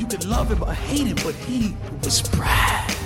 [0.00, 2.98] You could love him or hate him, but he was Brad.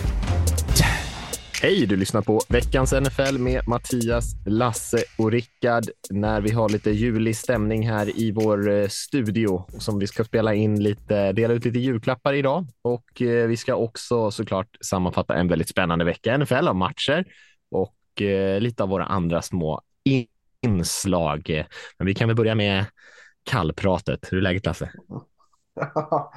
[1.63, 6.91] Hej, du lyssnar på veckans NFL med Mattias, Lasse och Rickard när vi har lite
[6.91, 11.65] julig stämning här i vår eh, studio som vi ska spela in lite, dela ut
[11.65, 16.69] lite julklappar idag och eh, vi ska också såklart sammanfatta en väldigt spännande vecka NFL
[16.69, 17.25] av matcher
[17.71, 19.81] och eh, lite av våra andra små
[20.67, 21.65] inslag.
[21.99, 22.85] Men vi kan väl börja med
[23.45, 24.29] kallpratet.
[24.31, 24.91] Hur är läget Lasse?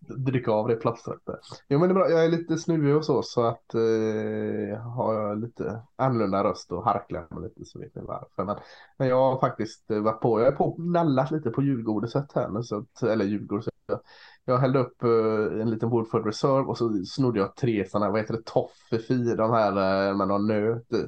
[0.00, 1.20] Dricka av det plastret.
[1.68, 5.14] Jo men det är bra, jag är lite snuvig och så så att eh, har
[5.14, 8.44] jag lite annorlunda röst och harklar mig lite så vet ni varför.
[8.44, 8.56] Men,
[8.96, 12.62] men jag har faktiskt varit på, jag är på nallat lite på julgodiset här nu
[12.62, 13.74] så att, eller julgodiset.
[13.86, 14.00] Jag,
[14.44, 18.20] jag hällde upp eh, en liten Woodford Reserve och så snodde jag tre sådana, vad
[18.20, 21.06] heter det, toffee de här eh, med någon nöt i.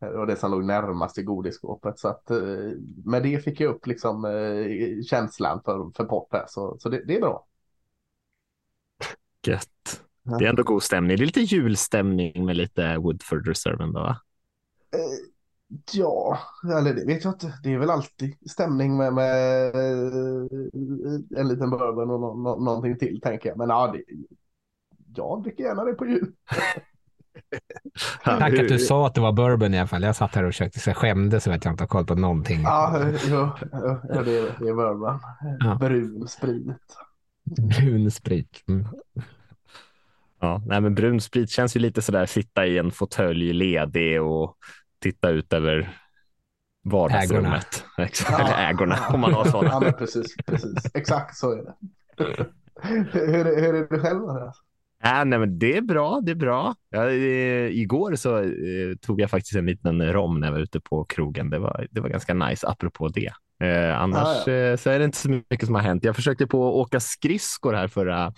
[0.00, 1.98] Det var det som låg närmast i godisskåpet.
[1.98, 2.38] Så att eh,
[3.04, 6.44] med det fick jag upp liksom eh, känslan för, för port här.
[6.48, 7.46] Så, så det, det är bra.
[9.46, 10.02] Gött.
[10.38, 11.16] Det är ändå god stämning.
[11.16, 14.20] Det är lite julstämning med lite Woodford Reserve ändå, va?
[14.94, 15.00] Eh,
[15.92, 17.54] ja, eller det vet jag inte.
[17.62, 19.74] Det är väl alltid stämning med, med
[21.36, 23.58] en liten bourbon och no, no, någonting till, tänker jag.
[23.58, 24.04] Men ja, det,
[25.14, 26.32] jag dricker gärna det på jul.
[28.24, 30.02] Tack att du sa att det var bourbon i alla fall.
[30.02, 32.62] Jag satt här och försökte så skämdes så att jag inte har koll på någonting.
[32.62, 35.20] Ja, jo, jo, det, är, det är bourbon.
[35.60, 35.74] Ja.
[35.74, 36.96] Brun sprit.
[37.44, 38.64] Brun sprit.
[38.68, 38.86] Mm.
[40.40, 44.56] Ja, nej, men brun sprit känns ju lite sådär sitta i en fåtölj ledig och
[45.02, 45.96] titta ut över
[46.84, 47.84] vardagsrummet.
[47.96, 48.06] Ägorna.
[48.06, 49.86] Exakt, ja, ägorna om man har sådana.
[49.86, 50.94] Ja, precis, precis.
[50.94, 51.74] Exakt så är det.
[53.12, 54.28] hur, är, hur är det själv?
[54.28, 54.62] Alltså?
[55.04, 56.20] Äh, nej, men det är bra.
[56.22, 56.74] Det är bra.
[56.90, 60.80] Ja, eh, igår så eh, tog jag faktiskt en liten rom när jag var ute
[60.80, 61.50] på krogen.
[61.50, 63.30] Det var, det var ganska nice apropå det.
[63.64, 64.52] Eh, annars ah, ja.
[64.52, 66.04] Eh, så är det inte så mycket som har hänt.
[66.04, 68.32] Jag försökte på att åka skridskor här förra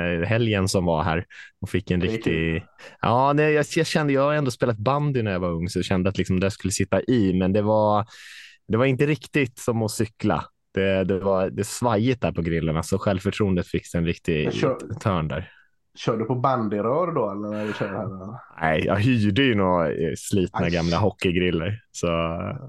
[0.00, 1.24] eh, helgen som var här
[1.60, 2.64] och fick en riktig...
[3.00, 5.78] Ja, nej, jag, jag, kände, jag har ändå spelat bandy när jag var ung så
[5.78, 8.06] jag kände att liksom det skulle sitta i, men det var,
[8.68, 10.44] det var inte riktigt som att cykla.
[10.74, 14.50] Det, det var det svajigt där på grillarna så självförtroendet fick en riktig
[15.00, 15.50] törn där.
[15.98, 17.30] Kör du på bandyrör då?
[17.30, 18.38] Eller när du kör här?
[18.60, 20.70] Nej, jag hyrde ju några eh, slitna Aj.
[20.70, 21.82] gamla hockeygriller.
[21.90, 22.06] Så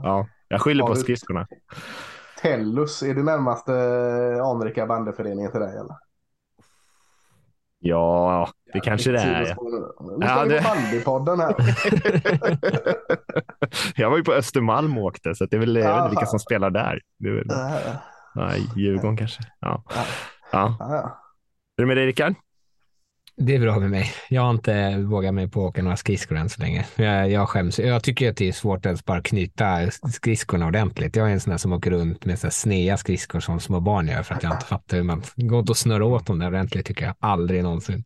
[0.03, 1.47] ja, jag skyller på skridskorna.
[2.41, 3.73] Tellus, är det närmaste
[4.43, 5.95] anrika bandyföreningen till dig eller?
[7.79, 9.39] Ja, det ja, kanske det är.
[9.39, 10.61] Nu ska vi det...
[10.61, 11.55] bandypodden här.
[13.95, 16.25] jag var ju på Östermalm och åkte, så det är väl, jag vet inte vilka
[16.25, 17.01] som spelar där.
[17.19, 17.47] Det är väl...
[18.35, 19.43] ja, Djurgården kanske.
[19.59, 19.83] Ja.
[20.51, 20.77] Ja.
[20.79, 21.21] Ja.
[21.77, 22.33] Hur är det med dig, Rickard?
[23.41, 24.11] Det är bra med mig.
[24.29, 26.85] Jag har inte vågat mig på att åka några skridskor än så länge.
[26.95, 27.79] Jag, jag skäms.
[27.79, 31.15] Jag tycker att det är svårt att ens bara knyta skridskorna ordentligt.
[31.15, 34.07] Jag är en sån här som åker runt med så snea skridskor som små barn
[34.07, 36.47] gör för att jag inte fattar hur man går inte att snurra åt dem där
[36.47, 37.15] ordentligt tycker jag.
[37.19, 38.03] Aldrig någonsin.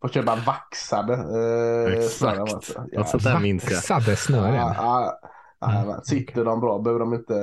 [0.00, 2.76] Får köpa vaxade eh, Exakt.
[2.92, 3.70] Ja, sånt där minns jag.
[3.70, 4.54] Vaxade snören.
[4.54, 4.74] Ja,
[5.60, 7.34] ja, ja, sitter de bra behöver de inte,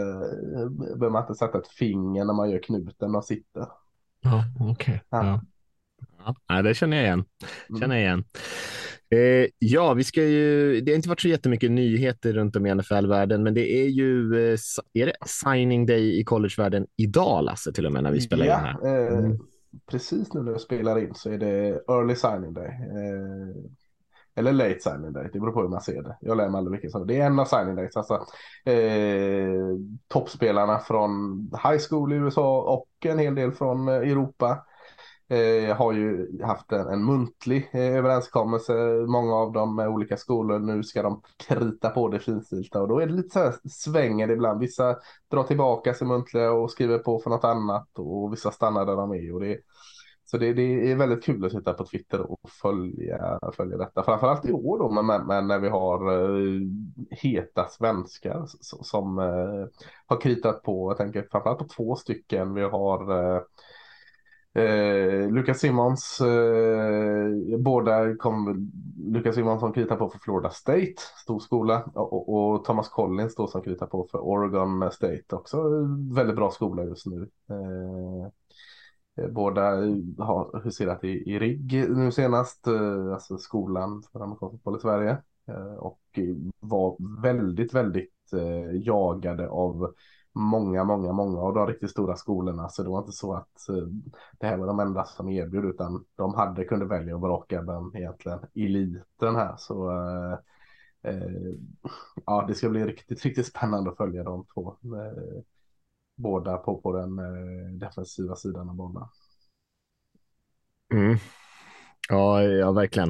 [0.69, 3.11] behöver man inte sätta ett finger när man gör knuten.
[3.11, 3.65] De sitter.
[4.21, 4.71] Ja, okej.
[4.71, 4.99] Okay.
[5.09, 5.41] Ja.
[6.47, 7.23] Ja, det känner jag igen.
[7.69, 7.81] Mm.
[7.81, 8.23] Känner jag igen.
[9.09, 12.75] Eh, ja, vi ska ju, det har inte varit så jättemycket nyheter runt om i
[12.75, 14.57] NFL-världen, men det är ju eh,
[14.93, 18.59] är det signing day i collegevärlden idag, Lasse, till och med när vi spelar ja,
[18.59, 18.85] in här.
[18.85, 19.31] Eh, mm.
[19.31, 19.37] Eh,
[19.91, 22.67] precis nu när vi spelar in så är det early signing day.
[22.67, 23.71] Eh,
[24.35, 26.17] eller late signing day, det beror på hur man ser det.
[26.21, 27.97] Jag lär mig aldrig vilket som det är en av signing days.
[27.97, 28.13] Alltså,
[28.65, 29.77] eh,
[30.07, 34.65] toppspelarna från high school i USA och en hel del från Europa
[35.29, 38.73] eh, har ju haft en, en muntlig eh, överenskommelse,
[39.07, 40.59] många av dem med olika skolor.
[40.59, 44.31] Nu ska de krita på det finstilta och då är det lite så här svänger
[44.31, 44.59] ibland.
[44.59, 44.95] Vissa
[45.31, 49.13] drar tillbaka sig muntliga och skriver på för något annat och vissa stannar där de
[49.13, 49.33] är.
[49.33, 49.57] Och det,
[50.25, 54.03] så det, det är väldigt kul att sitta på Twitter och följa, följa detta.
[54.03, 56.61] Framförallt i år då, men, men när vi har eh,
[57.09, 59.65] heta svenskar som eh,
[60.05, 60.91] har kritat på.
[60.91, 62.53] Jag tänker framförallt på två stycken.
[62.53, 63.41] Vi har eh,
[64.57, 70.93] Eh, Lukas Simons, eh, båda kom, Lukas Simmons som kritar på för Florida State,
[71.23, 75.63] stor skola, och, och, Thomas Collins då som kritar på för Oregon State, också
[76.11, 77.29] väldigt bra skola just nu.
[77.49, 78.27] Eh,
[79.23, 79.61] eh båda
[80.17, 85.17] har huserat i, i RIG nu senast, eh, alltså skolan för amerikansk fotboll i Sverige.
[85.47, 85.99] Eh, och
[86.59, 89.93] var väldigt, väldigt eh, jagade av
[90.37, 92.69] många, många, många av de riktigt stora skolorna.
[92.69, 93.87] Så det var inte så att eh,
[94.39, 97.91] det här var de enda som erbjöd utan de hade kunde välja att vraka den
[97.95, 99.55] egentligen eliten här.
[99.57, 100.37] Så eh,
[101.11, 101.53] eh,
[102.25, 104.75] ja, det ska bli riktigt, riktigt spännande att följa de två
[106.17, 109.07] båda på, på den eh, defensiva sidan av bollen.
[110.93, 111.17] Mm.
[112.09, 113.09] Ja, ja, verkligen.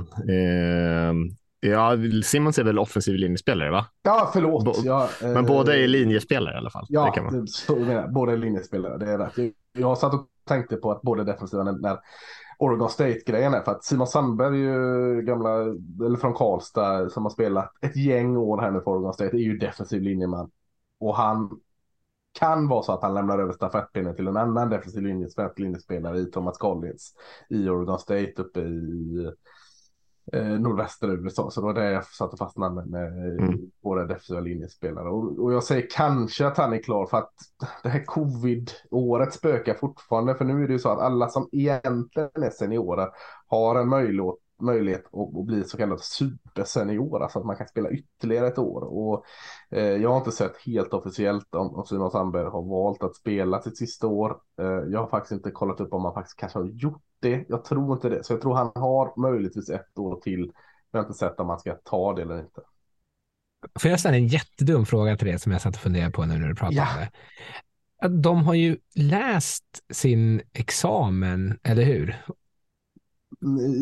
[1.62, 3.86] Eh, ja, Simons är väl offensiv linjespelare, va?
[4.02, 4.66] Ja, förlåt.
[4.66, 6.86] Bo ja, eh, men båda är linjespelare i alla fall.
[6.90, 7.48] Ja, det man...
[7.48, 8.98] så menar, båda är linjespelare.
[8.98, 9.54] Det är rätt.
[9.74, 12.00] Jag satt och tänkte på att båda defensiva när, när
[12.60, 15.62] Oregon State-grejen är för att Simon Sandberg ju gamla,
[16.06, 19.42] eller från Karlstad som har spelat ett gäng år här nu för Oregon State, är
[19.42, 20.52] ju defensiv linjeman.
[21.00, 21.60] Och han
[22.40, 26.20] kan vara så att han lämnar över stafettpinnen till en annan defensiv linje, svensk linjespelare
[26.20, 27.14] i Thomas Collins
[27.50, 29.32] i Oregon State uppe i
[30.34, 31.52] eh, nordvästra USA.
[31.52, 33.72] Så det var det jag satte fast namnet med mm.
[33.84, 35.10] våra defensiva linjespelare.
[35.10, 37.34] Och, och, jag säger kanske att han är klar för att
[37.84, 40.36] det här covid-året spökar fortfarande.
[40.36, 43.10] För nu är det ju så att alla som egentligen är seniorer
[43.48, 48.48] har en möjlighet möjlighet att, bli så kallad supersenior, alltså att man kan spela ytterligare
[48.48, 48.82] ett år.
[48.82, 49.26] Och
[49.72, 53.62] eh, jag har inte sett helt officiellt om, om Simon Sandberg har valt att spela
[53.62, 54.38] sitt sista år.
[54.62, 57.46] Eh, jag har faktiskt inte kollat upp om han faktiskt kanske har gjort det.
[57.50, 60.52] Jag tror inte det, så jag tror han har möjligtvis ett år till.
[60.92, 62.62] Jag har inte sett om han ska ta det eller inte.
[63.80, 66.38] Får jag ställa en jättedum fråga till det som jag satt och funderade på nu
[66.38, 66.88] när du pratade ja.
[66.94, 67.10] om det?
[68.22, 69.64] De har ju läst
[69.94, 72.16] sin examen, eller hur?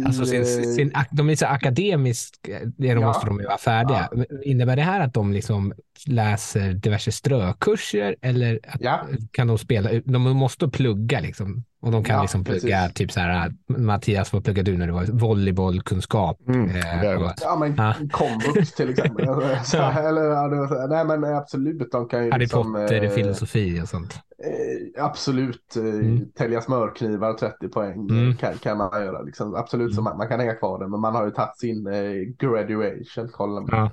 [0.06, 2.40] Alltså sin, sin, de är så akademiskt,
[2.78, 3.00] det ja.
[3.00, 4.10] måste de ju vara färdiga.
[4.12, 4.24] Ja.
[4.44, 5.74] Innebär det här att de liksom
[6.08, 9.08] läser diverse strökurser eller ja.
[9.32, 9.90] kan de spela?
[10.06, 11.64] De måste plugga liksom.
[11.86, 12.94] Och de kan liksom plugga, precis.
[12.94, 16.48] typ så här, Mattias, vad pluggade du när du var volleybollkunskap?
[16.48, 17.94] Mm, eh, och, ja, men ja.
[18.12, 19.26] komvux till exempel.
[19.30, 24.14] eller, nej, men absolut, de kan ju Harry liksom, Potter, eh, filosofi och sånt.
[24.44, 26.32] Eh, absolut, eh, mm.
[26.32, 28.38] tälja smörknivar 30 poäng eh, mm.
[28.38, 29.22] kan, kan man göra.
[29.22, 29.56] Liksom.
[29.56, 29.96] Absolut, mm.
[29.96, 33.30] så man, man, kan hänga kvar det, men man har ju tagit sin eh, graduation.
[33.32, 33.92] Kolla ja.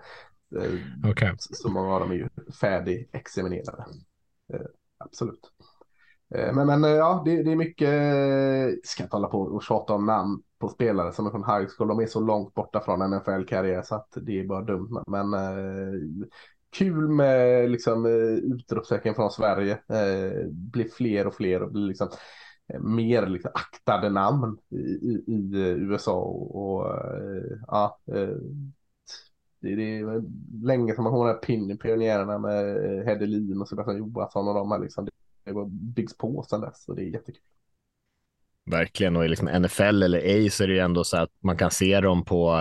[0.63, 1.33] eh, okay.
[1.39, 2.29] så, så många av dem är ju
[2.61, 3.85] färdigexaminerade.
[4.55, 4.61] Eh,
[5.05, 5.52] absolut.
[6.35, 9.63] Eh, men, men eh, ja, det, det är mycket, eh, ska inte hålla på och
[9.63, 11.89] tjata om namn på spelare som är från high school.
[11.89, 15.03] De är så långt borta från NFL-karriär så att det är bara dumt.
[15.07, 15.35] Men
[16.71, 19.73] kul med liksom, utropstecken från Sverige.
[19.73, 22.09] Eh, blir fler och fler och blir liksom
[22.81, 26.21] mer liksom, aktade namn i, i, i USA.
[26.21, 26.87] Och, och
[27.67, 27.99] ja,
[29.61, 30.23] det, det är
[30.67, 32.77] länge som man har de här pionjärerna med
[33.07, 35.09] Hedelin och Sebastian Johansson och de här liksom.
[35.45, 37.43] Det byggs på sedan dess och det är jättekul.
[38.71, 41.57] Verkligen och i liksom NFL eller ej så är det ju ändå så att man
[41.57, 42.59] kan se dem på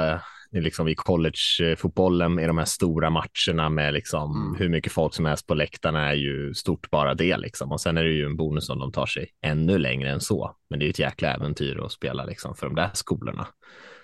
[0.51, 4.55] liksom i collegefotbollen i de här stora matcherna med liksom mm.
[4.59, 7.71] hur mycket folk som helst på läktarna är ju stort bara det liksom.
[7.71, 10.55] Och sen är det ju en bonus om de tar sig ännu längre än så.
[10.69, 13.47] Men det är ju ett jäkla äventyr att spela liksom för de där skolorna.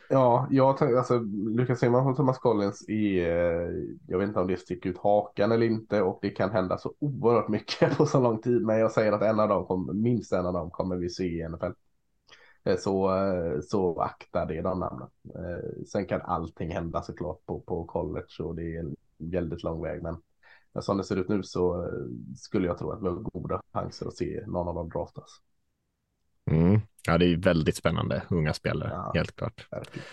[0.10, 1.20] Ja, jag alltså
[1.58, 3.70] Lukas Simon och Thomas Collins i, eh,
[4.08, 6.94] jag vet inte om det sticker ut hakan eller inte och det kan hända så
[7.00, 8.62] oerhört mycket på så lång tid.
[8.66, 11.24] Men jag säger att en av dem, kommer, minst en av dem kommer vi se
[11.24, 11.72] i NFL.
[12.64, 15.08] Eh, så, eh, så akta det de namnen.
[15.88, 20.04] Sen kan allting hända såklart på, på college och det är en väldigt lång väg.
[20.04, 20.18] Men
[20.82, 21.92] som det ser ut nu så
[22.38, 25.42] skulle jag tro att vi har goda chanser att se någon av dem draftas.
[26.52, 26.82] Mm.
[27.08, 29.68] Ja, det är väldigt spännande unga spelare, ja, helt klart.
[29.72, 30.06] Verkligen.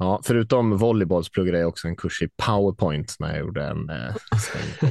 [0.00, 3.90] Ja, förutom volleyboll så pluggade jag också en kurs i powerpoint när jag gjorde en
[3.90, 4.14] eh,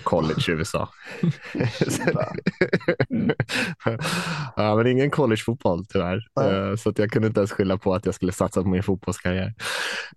[0.03, 0.89] college i USA.
[4.55, 8.05] ja, men ingen collegefotboll tyvärr, uh, så att jag kunde inte ens skylla på att
[8.05, 9.53] jag skulle satsa på min fotbollskarriär.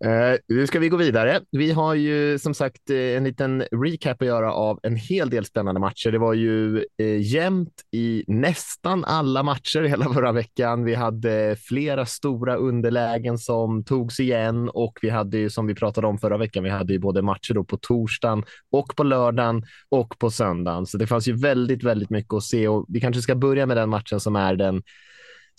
[0.04, 1.40] Eh, nu ska vi gå vidare.
[1.50, 5.44] Vi har ju som sagt eh, en liten recap att göra av en hel del
[5.44, 6.10] spännande matcher.
[6.10, 10.84] Det var ju eh, jämnt i nästan alla matcher hela förra veckan.
[10.84, 16.06] Vi hade flera stora underlägen som togs igen och vi hade ju som vi pratade
[16.06, 20.18] om förra veckan, vi hade ju både matcher då på torsdagen och på lördagen och
[20.18, 20.86] på söndagen.
[20.86, 23.76] Så det fanns ju väldigt, väldigt mycket att se och vi kanske ska börja med
[23.76, 24.82] den matchen som är den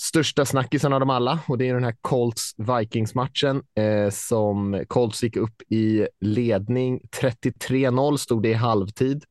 [0.01, 5.37] största snackisen av dem alla och det är den här Colts-Vikings-matchen eh, som Colts gick
[5.37, 7.01] upp i ledning.
[7.21, 9.23] 33-0 stod det i halvtid.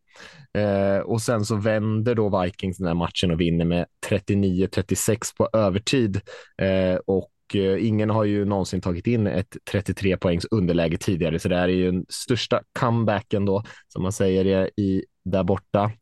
[0.58, 5.48] Eh, och sen så vänder då Vikings den här matchen och vinner med 39-36 på
[5.52, 6.20] övertid.
[6.62, 11.48] Eh, och eh, ingen har ju någonsin tagit in ett 33 poängs underläge tidigare, så
[11.48, 15.92] det här är ju den största comebacken då, som man säger i, där borta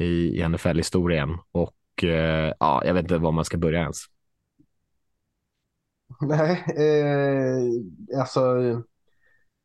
[0.00, 1.28] i, NFL-historien.
[1.52, 4.15] Och eh, ja, jag vet inte var man ska börja ens.
[6.20, 8.56] Nej, eh, alltså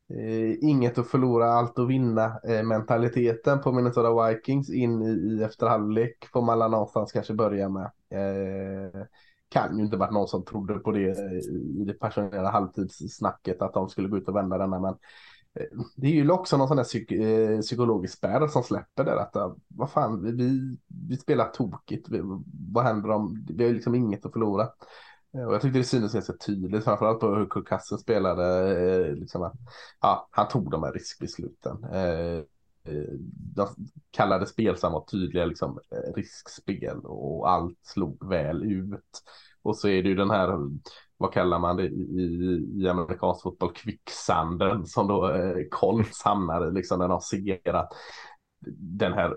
[0.08, 5.42] eh, inget att förlora, allt att vinna eh, mentaliteten på Minnesota Vikings in i, i
[5.42, 7.90] efter halvlek får man någonstans kanske börja med.
[8.10, 9.02] Eh,
[9.48, 11.32] kan ju inte varit någon som trodde på det eh,
[11.80, 14.80] i det passionerade halvtidssnacket att de skulle gå ut och vända denna.
[14.80, 14.94] Men
[15.54, 19.16] eh, det är ju också någon sån där psyk eh, psykologisk spärr som släpper där.
[19.16, 20.76] Att, vad fan, vi,
[21.08, 22.08] vi spelar tokigt.
[22.10, 22.20] Vi,
[22.72, 24.68] vad händer om, vi har liksom inget att förlora.
[25.34, 28.76] Eh, och jag tyckte det syntes ganska tydligt, framförallt på hur Kirk Cousins spelade.
[28.80, 29.54] Eh, liksom att,
[30.00, 31.84] ja, han tog de här riskbesluten.
[31.84, 32.42] Eh,
[33.54, 33.68] de
[34.10, 35.80] kallade spel som var tydliga liksom,
[36.14, 39.22] riskspel och allt slog väl ut.
[39.62, 40.58] Och så är det ju den här,
[41.16, 46.72] vad kallar man det i, i amerikansk fotboll, kvicksanden som då eh, Colts hamnar i,
[46.72, 47.92] liksom när de ser att
[48.76, 49.36] den här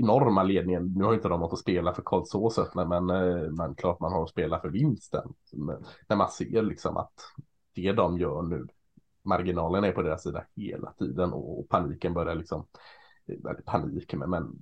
[0.00, 3.74] enorma ledningen, nu har inte de något att spela för kolsåset, men, men, eh, men
[3.74, 5.34] klart man har att spela för vinsten.
[5.52, 7.12] Men, när man ser liksom att
[7.74, 8.66] det de gör nu,
[9.22, 12.66] marginalen är på deras sida hela tiden och, och paniken börjar liksom,
[13.26, 14.52] eh, eller panik, men, men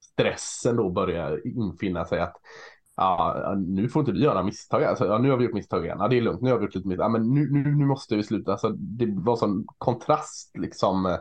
[0.00, 2.36] stressen då börjar infinna sig att
[2.98, 4.84] ja, nu får inte vi göra misstag.
[4.84, 5.96] Alltså, ja, nu har vi gjort misstag igen.
[6.00, 6.40] Ja, det är lugnt.
[6.40, 7.04] Nu har vi gjort lite misstag.
[7.04, 8.52] Ja, men nu, nu, nu måste vi sluta.
[8.52, 11.06] Alltså, det var sån kontrast liksom.
[11.06, 11.16] Eh,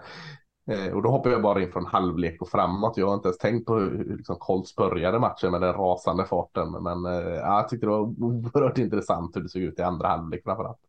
[0.72, 2.98] Eh, och då hoppar jag bara in från halvlek och framåt.
[2.98, 6.72] Jag har inte ens tänkt på hur, liksom Colts började matchen med den rasande farten.
[6.72, 10.08] Men eh, ja, jag tyckte det var oerhört intressant hur det såg ut i andra
[10.08, 10.80] halvlek framförallt.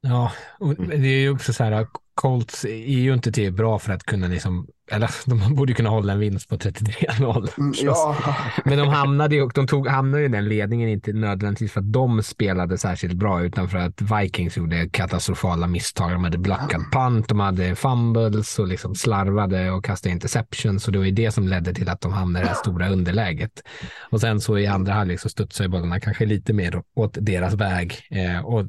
[0.00, 1.86] Ja, och det är ju också så här,
[2.20, 6.12] Colts är ju inte till bra för att kunna liksom, eller de borde kunna hålla
[6.12, 7.58] en vinst på 33-0.
[7.58, 8.16] Mm, ja.
[8.64, 12.22] Men de hamnade ju, de tog, hamnade i den ledningen inte nödvändigtvis för att de
[12.22, 16.10] spelade särskilt bra, utan för att Vikings gjorde katastrofala misstag.
[16.10, 20.82] De hade blockad punt, de hade fumbles och liksom slarvade och kastade interceptions.
[20.82, 22.88] Så det var ju det som ledde till att de hamnade i det här stora
[22.88, 23.62] underläget.
[24.10, 27.94] Och sen så i andra halvlek så studsade bollarna kanske lite mer åt deras väg.
[28.10, 28.66] Eh, och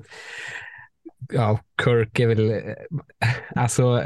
[1.30, 2.58] ja, Kirk är väl, eh,
[3.56, 4.04] alltså,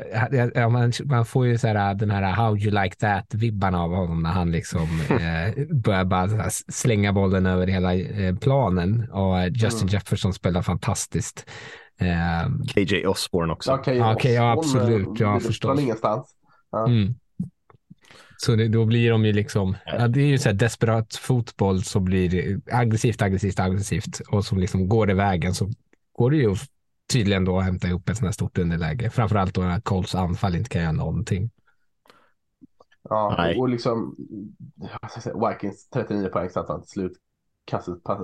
[0.54, 4.24] ja, man, man får ju så här, den här how you like that-vibbarna av honom
[4.24, 9.94] när han liksom eh, börjar bara slänga bollen över hela eh, planen och Justin mm.
[9.94, 11.50] Jefferson spelar fantastiskt.
[12.00, 13.72] Eh, KJ Osborne också.
[13.72, 15.20] Ja, KJ okay, ja absolut.
[15.20, 15.80] Ja, förstås.
[15.80, 16.36] ingenstans.
[16.72, 16.88] Ja.
[16.88, 17.16] Mm.
[18.38, 21.84] Så det, då blir de ju liksom, ja, det är ju så här desperat fotboll
[21.84, 25.72] som blir aggressivt, aggressivt, aggressivt och som liksom går det vägen så
[26.14, 26.56] går det ju
[27.14, 29.10] tydligen då hämta ihop ett sådant här stort underläge.
[29.10, 31.52] Framförallt då när Colts anfall inte kan göra någonting.
[33.10, 33.60] Ja, Nej.
[33.60, 34.16] och liksom
[35.50, 37.18] Vikings 39 poäng satt han till slut.
[37.66, 38.16] Kasset eh,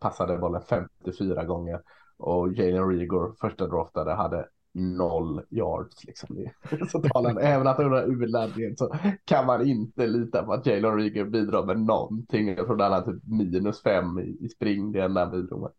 [0.00, 1.80] passade bollen 54 gånger
[2.16, 6.04] och Jalen Rigor, första draftade, hade noll yards.
[6.04, 6.46] Liksom.
[6.90, 10.96] Så talar även att han har urladdningen så kan man inte lita på att Jalen
[10.96, 12.48] Rigor bidrar med någonting.
[12.48, 15.70] Jag trodde han hade typ minus fem i, i spring, det enda han bidrog med.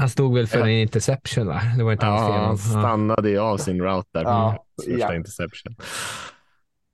[0.00, 1.60] Han stod väl för en interception va?
[1.78, 2.74] Det var inte ja, hans fel.
[2.74, 4.22] Han stannade ju av sin route där.
[4.22, 5.14] Ja, första ja.
[5.14, 5.76] interception.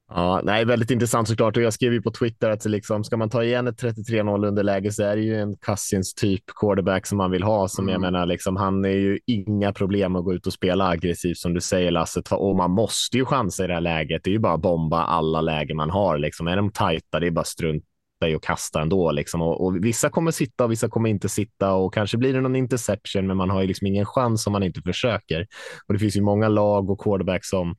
[0.08, 1.56] Ja, nej, väldigt intressant såklart.
[1.56, 4.92] Och jag skrev ju på Twitter att liksom, ska man ta igen ett 33-0 underläge
[4.92, 7.68] så är det ju en Cousins typ quarterback som man vill ha.
[7.68, 7.92] Som mm.
[7.92, 11.54] jag menar, liksom, han är ju inga problem att gå ut och spela aggressivt som
[11.54, 12.22] du säger Lasse.
[12.30, 14.24] Och man måste ju chansa i det här läget.
[14.24, 16.18] Det är ju bara att bomba alla lägen man har.
[16.18, 16.48] Liksom.
[16.48, 17.84] Är de tajta, det är bara strunt
[18.20, 19.12] dig och kasta ändå.
[19.12, 19.42] Liksom.
[19.42, 22.56] Och, och, vissa kommer sitta och vissa kommer inte sitta och kanske blir det någon
[22.56, 25.46] interception, men man har ju liksom ingen chans om man inte försöker.
[25.86, 27.76] Och det finns ju många lag och quarterbacks som,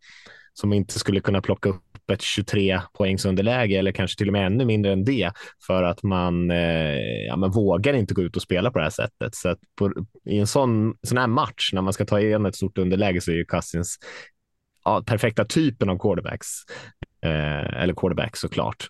[0.53, 4.45] som inte skulle kunna plocka upp ett 23 poängs underläge eller kanske till och med
[4.45, 5.31] ännu mindre än det
[5.67, 8.89] för att man, eh, ja, man vågar inte gå ut och spela på det här
[8.89, 9.35] sättet.
[9.35, 9.93] Så att på,
[10.25, 13.31] i en sån, sån här match när man ska ta igen ett stort underläge så
[13.31, 13.97] är ju Cousins
[14.85, 16.47] ja, perfekta typen av quarterbacks.
[17.27, 18.87] Eh, eller quarterback såklart.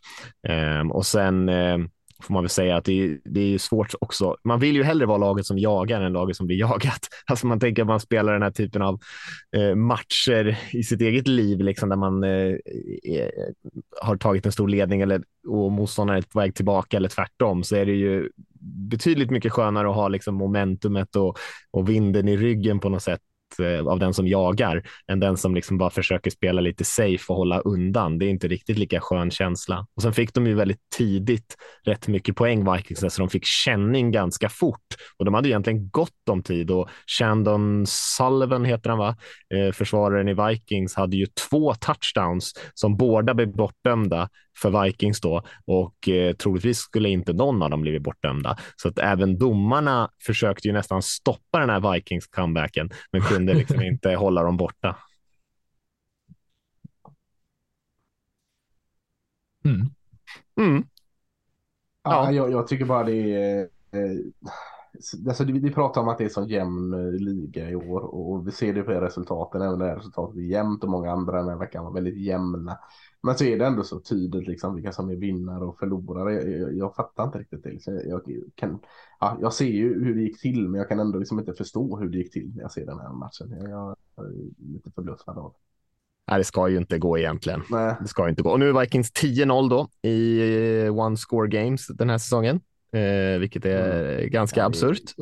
[0.48, 1.78] Eh, och sen eh,
[2.24, 4.36] får man väl säga att det, det är svårt också.
[4.44, 7.00] Man vill ju hellre vara laget som jagar än laget som blir jagat.
[7.26, 9.00] Alltså man tänker att man spelar den här typen av
[9.56, 12.56] eh, matcher i sitt eget liv, liksom, där man eh,
[13.04, 13.30] eh,
[14.02, 17.76] har tagit en stor ledning eller, och motståndaren är på väg tillbaka eller tvärtom, så
[17.76, 18.30] är det ju
[18.90, 21.38] betydligt mycket skönare att ha liksom, momentumet och,
[21.72, 23.22] och vinden i ryggen på något sätt
[23.60, 27.36] Eh, av den som jagar än den som liksom bara försöker spela lite safe och
[27.36, 28.18] hålla undan.
[28.18, 29.88] Det är inte riktigt lika skön känsla.
[29.96, 34.12] Och sen fick de ju väldigt tidigt rätt mycket poäng Vikings, så de fick känning
[34.12, 36.90] ganska fort och de hade egentligen gott om tid och
[37.20, 39.16] Shandon Sullivan heter han va?
[39.54, 44.30] Eh, försvararen i Vikings hade ju två touchdowns som båda blev bortdömda
[44.62, 48.58] för Vikings då och eh, troligtvis skulle inte någon av dem blivit bortdömda.
[48.76, 53.82] Så att även domarna försökte ju nästan stoppa den här Vikings comebacken, men kunde liksom
[53.92, 54.98] inte hålla dem borta.
[59.66, 59.90] Mm.
[60.60, 60.84] Mm.
[62.04, 63.60] Ja, jag, jag tycker bara det är...
[63.92, 64.18] Eh,
[65.28, 68.52] alltså, vi, pratar om att det är sån jämn eh, liga i år och vi
[68.52, 69.62] ser det på resultaten.
[69.62, 72.78] Även när resultatet är jämnt och många andra den här veckan var väldigt jämna.
[73.24, 76.34] Men så är det ändå så tydligt liksom vilka som är vinnare och förlorare.
[76.34, 77.70] Jag, jag, jag fattar inte riktigt det.
[77.70, 78.02] Liksom.
[78.06, 78.22] Jag,
[78.56, 78.80] kan,
[79.20, 81.98] ja, jag ser ju hur det gick till men jag kan ändå liksom inte förstå
[81.98, 83.70] hur det gick till när jag ser den här matchen.
[83.70, 84.34] Jag, jag är
[84.74, 85.58] lite förbluffad av det.
[86.32, 87.64] Nej, det ska ju inte gå egentligen.
[87.70, 87.96] Nej.
[88.02, 88.50] Det ska inte gå.
[88.50, 90.40] Och nu är Vikings 10-0 då i
[90.86, 92.60] eh, one score games den här säsongen,
[92.92, 94.30] eh, vilket är mm.
[94.30, 95.16] ganska ja, absurt.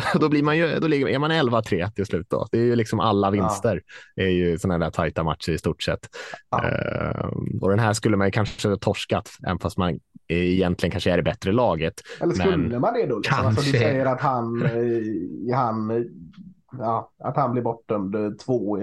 [0.20, 2.26] då, blir man ju, då ligger, är man 11-3 till slut.
[2.30, 2.46] Då.
[2.50, 3.82] Det är ju liksom alla vinster
[4.14, 4.24] ja.
[4.24, 6.08] är ju sådana där tajta matcher i stort sett.
[6.50, 6.68] Ja.
[6.68, 7.26] Eh,
[7.60, 9.98] och den här skulle man kanske torskat, även fast man
[10.28, 11.94] egentligen kanske är det bättre laget.
[12.20, 12.80] Eller skulle men...
[12.80, 13.18] man det då?
[13.18, 13.36] Liksom?
[13.36, 13.46] Kanske.
[13.46, 16.06] Alltså, du säger att han, eh, han
[16.78, 18.76] ja, att han blir bortdömd två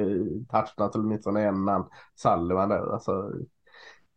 [0.49, 2.93] touchdowns eller åtminstone en man Sullivan där.
[2.93, 3.31] Alltså,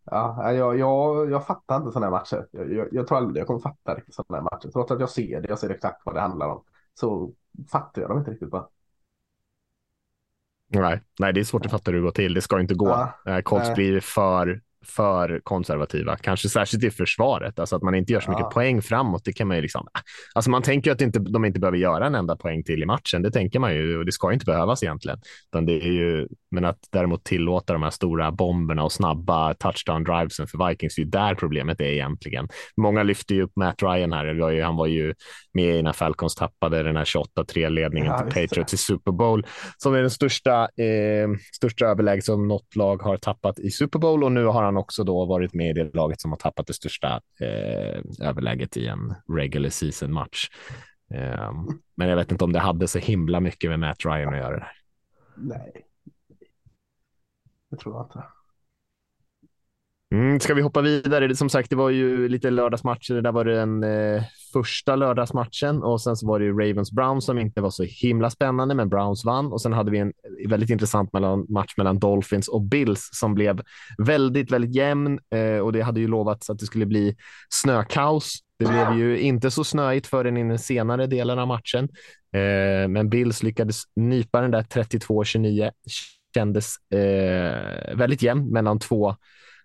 [0.05, 2.47] ja, jag, jag, jag fattar inte sådana här matcher.
[2.51, 4.71] Jag, jag, jag tror aldrig jag kommer fatta sådana här matcher.
[4.71, 6.63] Trots att jag ser det, jag ser exakt vad det handlar om.
[6.93, 7.33] Så
[7.71, 8.67] fattar jag dem inte riktigt bara.
[10.67, 12.33] Nej, nej, det är svårt att fatta hur det går till.
[12.33, 13.13] Det ska inte gå.
[13.25, 18.19] Ja, Colts blir för för konservativa, kanske särskilt i försvaret, alltså att man inte gör
[18.19, 18.49] så mycket ja.
[18.49, 19.25] poäng framåt.
[19.25, 19.87] Det kan man ju liksom.
[20.35, 23.21] Alltså man tänker att inte, de inte behöver göra en enda poäng till i matchen.
[23.21, 25.19] Det tänker man ju och det ska inte behövas egentligen.
[25.51, 30.03] Utan det är ju, men att däremot tillåta de här stora bomberna och snabba touchdown
[30.03, 32.47] drivesen för Vikings, det är ju där problemet är egentligen.
[32.77, 34.51] Många lyfter ju upp Matt Ryan här.
[34.51, 35.13] Ju, han var ju
[35.53, 37.05] med när Falcons tappade den här
[37.37, 39.45] 28-3 ledningen ja, till Patriots i Super Bowl
[39.77, 44.23] som är den största, eh, största överläge som något lag har tappat i Super Bowl
[44.23, 46.73] och nu har han också då varit med i det laget som har tappat det
[46.73, 50.49] största eh, överläget i en regular season match.
[51.13, 51.51] Eh,
[51.95, 54.67] men jag vet inte om det hade så himla mycket med Matt Ryan att göra.
[55.35, 55.85] Nej,
[57.71, 58.23] det tror jag inte.
[60.13, 61.35] Mm, ska vi hoppa vidare?
[61.35, 63.13] Som sagt, det var ju lite lördagsmatcher.
[63.13, 67.25] Det där var den eh, första lördagsmatchen och sen så var det ju Ravens Browns
[67.25, 70.13] som inte var så himla spännande, men Browns vann och sen hade vi en
[70.47, 73.61] väldigt intressant mellan, match mellan Dolphins och Bills som blev
[73.97, 77.15] väldigt, väldigt jämn eh, och det hade ju lovats att det skulle bli
[77.49, 78.39] snökaos.
[78.59, 81.83] Det blev ju inte så snöigt förrän i den senare delen av matchen,
[82.33, 85.71] eh, men Bills lyckades nypa den där 32-29
[86.35, 89.15] kändes eh, väldigt jämn mellan två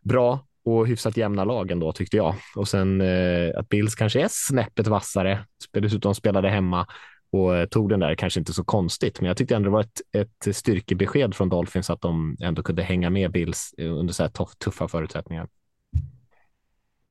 [0.08, 2.34] bra och hyfsat jämna lag ändå tyckte jag.
[2.56, 6.86] Och sen eh, att Bills kanske är snäppet vassare, dessutom spelade hemma
[7.30, 9.80] och eh, tog den där, kanske inte så konstigt, men jag tyckte ändå det var
[9.80, 10.00] ett,
[10.46, 14.30] ett styrkebesked från Dolphins att de ändå kunde hänga med Bills eh, under så här
[14.30, 15.48] tuff, tuffa förutsättningar.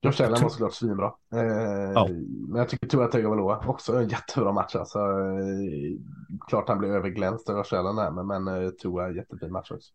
[0.02, 1.14] Josh Allen var såklart svinbra.
[1.34, 2.08] Eh, ja.
[2.48, 4.76] Men jag tycker Tua Tagovailoa också en jättebra match.
[4.76, 6.00] Alltså, eh,
[6.48, 9.92] klart han blev överglänst av Josh Allen här, men, men eh, Tua jättefin match också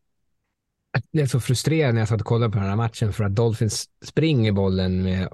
[1.12, 3.34] det är så frustrerande när jag satt och kollade på den här matchen för att
[3.34, 5.28] Dolphins springer bollen med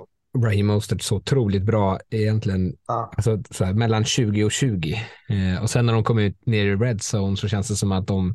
[0.44, 3.10] Raheem Mostert så otroligt bra egentligen, ah.
[3.16, 5.02] alltså så här, mellan 20 och 20.
[5.28, 7.92] Eh, och sen när de kommer ut ner i red zone så känns det som
[7.92, 8.34] att de,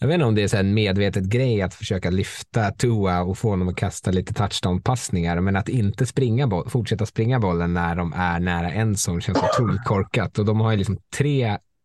[0.00, 3.38] jag vet inte om det är så en medvetet grej att försöka lyfta Tua och
[3.38, 7.94] få honom att kasta lite touchdown-passningar, men att inte springa boll, fortsätta springa bollen när
[7.94, 10.38] de är nära en zone känns otroligt korkat.
[10.38, 11.44] Och de har ju liksom tre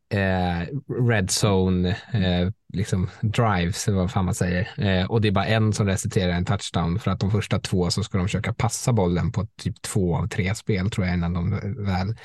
[0.10, 0.68] eh,
[1.08, 4.70] red zone eh, liksom drives, eller vad fan man säger.
[4.78, 7.60] Eh, och det är bara en som resulterar i en touchdown för att de första
[7.60, 11.16] två så ska de försöka passa bollen på typ två av tre spel tror jag
[11.16, 11.50] innan de
[11.86, 12.16] väl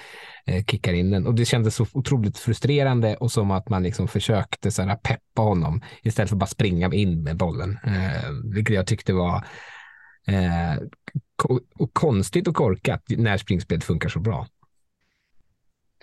[0.46, 1.26] eh, kickar in den.
[1.26, 5.42] Och det kändes så otroligt frustrerande och som att man liksom försökte så här, peppa
[5.42, 9.44] honom istället för att bara springa in med bollen, eh, vilket jag tyckte var
[10.26, 10.82] eh,
[11.74, 14.46] och konstigt och korkat när springspelet funkar så bra.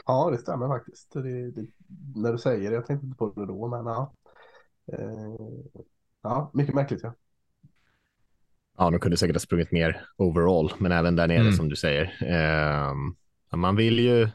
[0.06, 1.14] Ja, det stämmer faktiskt.
[1.14, 1.66] Det, det,
[2.16, 4.14] när du säger det, jag tänkte inte på det då, men ja.
[4.94, 5.36] Eh,
[6.24, 7.16] ja, mycket märkligt ja.
[8.78, 11.54] Ja, de kunde säkert ha sprungit mer overall, men även där nere mm.
[11.54, 12.04] som du säger.
[12.22, 12.94] Eh,
[13.58, 14.30] man vill ju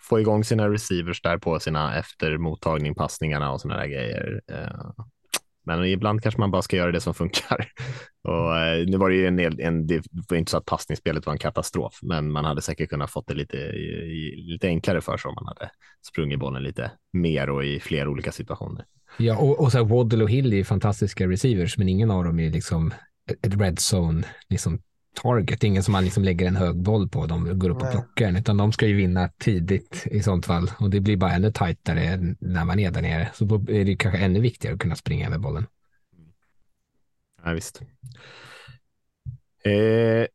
[0.00, 4.40] få igång sina receivers där på sina efter mottagning, passningarna och sådana där grejer.
[4.52, 5.04] Eh,
[5.64, 7.68] men ibland kanske man bara ska göra det som funkar.
[8.22, 11.32] Och, eh, nu var det ju en, en, det var inte så att passningsspelet var
[11.32, 13.72] en katastrof, men man hade säkert kunnat fått det lite,
[14.36, 15.70] lite enklare för sig om man hade
[16.06, 18.84] sprungit bollen lite mer och i fler olika situationer.
[19.18, 22.50] Ja, och, och så Waddle och Hill är fantastiska receivers, men ingen av dem är
[22.50, 22.94] liksom
[23.42, 24.80] ett red zone liksom
[25.22, 25.64] target.
[25.64, 27.26] Ingen som man liksom lägger en hög boll på.
[27.26, 30.70] De går upp och plockar den, utan de ska ju vinna tidigt i sånt fall.
[30.78, 33.28] Och det blir bara ännu tajtare när man är där nere.
[33.34, 35.66] Så då är det kanske ännu viktigare att kunna springa över bollen.
[37.44, 37.82] Ja, visst.
[39.64, 40.26] Eh,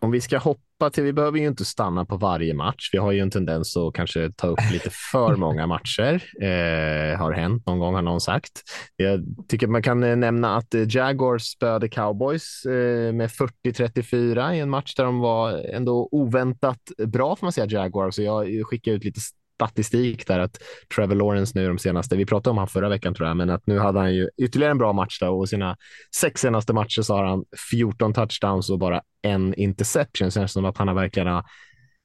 [0.00, 2.90] om vi ska hoppa till, vi behöver ju inte stanna på varje match.
[2.92, 6.22] Vi har ju en tendens att kanske ta upp lite för många matcher.
[6.40, 8.62] Eh, har hänt någon gång har någon sagt.
[8.96, 13.30] Jag tycker man kan eh, nämna att eh, Jaguars spöade Cowboys eh, med
[13.66, 18.14] 40-34 i en match där de var ändå oväntat bra får man säga Jaguars.
[18.14, 19.20] Så jag skickar ut lite
[19.58, 20.58] statistik där att
[20.94, 23.66] Trevor Lawrence nu de senaste, vi pratade om han förra veckan tror jag, men att
[23.66, 25.76] nu hade han ju ytterligare en bra match då och sina
[26.16, 30.30] sex senaste matcher så har han 14 touchdowns och bara en interception.
[30.30, 31.44] Känns som att han har verkligen har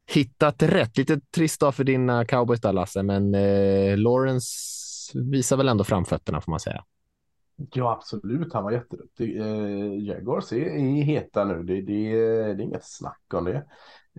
[0.10, 0.98] hittat rätt.
[0.98, 4.50] Lite trist dag för dina cowboys där Lasse, men eh, Lawrence
[5.13, 6.84] visar väl ändå framfötterna får man säga.
[7.56, 8.54] Ja, absolut.
[8.54, 9.39] Han var jätteduktig.
[9.39, 11.63] Eh, Jaguars är, är heta nu.
[11.63, 12.16] Det, det,
[12.54, 13.66] det är inget snack om det.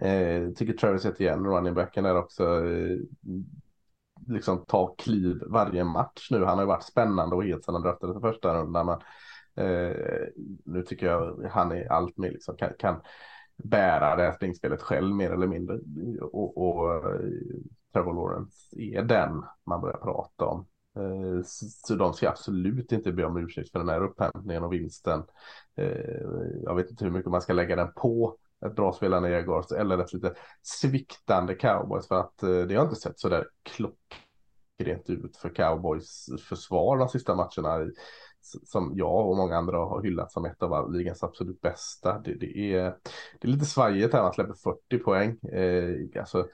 [0.08, 2.98] Eh, tycker Travis Etienne, running backen där också, eh,
[4.26, 6.44] liksom ta kliv varje match nu.
[6.44, 8.86] Han har ju varit spännande och het sedan han draftades i första rundan.
[8.86, 8.98] Men
[9.66, 9.96] eh,
[10.64, 13.00] nu tycker jag han är allt mer liksom kan, kan
[13.56, 15.78] bära det här springspelet själv mer eller mindre.
[16.20, 17.20] Och, och eh,
[17.92, 20.66] Trevor Lawrence är den man börjar prata om.
[20.96, 21.42] Eh,
[21.84, 25.22] så de ska absolut inte be om ursäkt för den här upphämtningen och vinsten.
[25.76, 26.20] Eh,
[26.62, 29.98] jag vet inte hur mycket man ska lägga den på ett bra spelande Jaguars eller
[29.98, 35.36] ett lite sviktande cowboys för att eh, det har inte sett så där klockrent ut
[35.36, 37.90] för cowboys försvar de sista matcherna
[38.64, 42.18] som jag och många andra har hyllat som ett av ligans absolut bästa.
[42.18, 42.96] Det, det, är,
[43.40, 45.38] det är lite svajigt här, man släpper 40 poäng.
[45.40, 46.48] Eh, alltså,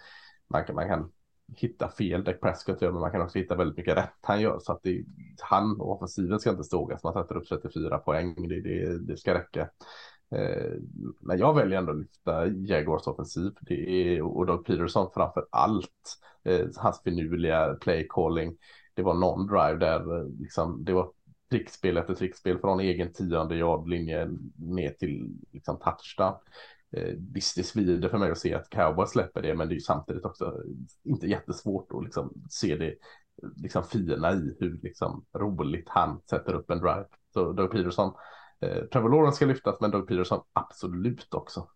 [0.49, 1.13] man, kan, man kan
[1.57, 4.59] hitta fel, Dak Prescott gör, men man kan också hitta väldigt mycket rätt han gör.
[4.59, 5.05] Så att det,
[5.41, 9.35] han och offensiven ska inte stågas, man sätter upp 34 poäng, det, det, det ska
[9.35, 9.69] räcka.
[10.35, 10.73] Eh,
[11.21, 16.19] men jag väljer ändå att lyfta Jaguars offensiv det är, och Doug Peterson framför allt.
[16.45, 18.57] Eh, hans finurliga play calling.
[18.95, 21.13] Det var någon drive där eh, liksom, det var
[21.51, 26.35] trickspel efter trickspel från egen tionde yardlinje ner till liksom, touchdown.
[26.93, 29.77] Eh, visst, det svider för mig att se att Cowboys släpper det, men det är
[29.77, 30.63] ju samtidigt också
[31.05, 32.95] inte jättesvårt att liksom, se det
[33.57, 37.07] liksom, fina i hur liksom, roligt han sätter upp en drive.
[37.33, 38.13] Så Doug Peterson
[38.61, 41.69] Eh, Trevor Lawrence ska lyftas, men Doug Peterson absolut också.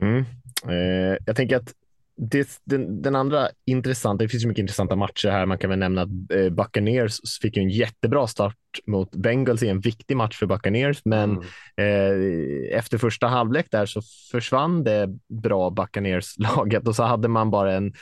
[0.00, 0.24] Mm.
[0.68, 1.74] Eh, jag tänker att
[2.16, 5.46] det, den, den, andra intressanta, det finns ju mycket intressanta matcher här.
[5.46, 9.80] Man kan väl nämna att eh, Buccaneers fick en jättebra start mot Bengals i en
[9.80, 11.42] viktig match för Buccaneers, men mm.
[11.76, 17.72] eh, efter första halvlek där så försvann det bra Buccaneers-laget och så hade man bara
[17.72, 17.92] en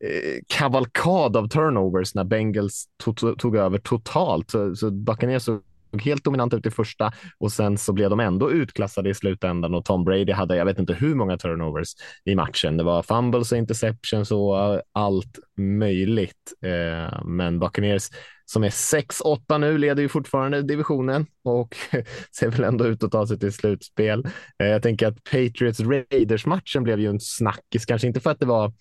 [0.00, 4.50] Eh, kavalkad av turnovers när Bengals tog, tog över totalt.
[4.50, 5.48] Så, så Buccaneers
[5.96, 9.74] såg helt dominanta ut i första och sen så blev de ändå utklassade i slutändan
[9.74, 12.76] och Tom Brady hade, jag vet inte hur många turnovers i matchen.
[12.76, 16.52] Det var fumbles och interceptions och eh, allt möjligt.
[16.64, 18.10] Eh, men Buccaneers
[18.44, 21.76] som är 6-8 nu leder ju fortfarande divisionen och
[22.38, 24.24] ser väl ändå ut att ta sig till slutspel.
[24.62, 28.40] Eh, jag tänker att Patriots Raiders matchen blev ju en snackis, kanske inte för att
[28.40, 28.72] det var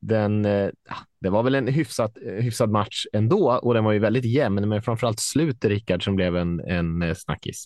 [0.00, 3.92] den, eh, ah, det var väl en hyfsat, eh, hyfsad match ändå och den var
[3.92, 7.64] ju väldigt jämn, men framförallt slutet, Rickard, som blev en, en eh, snackis.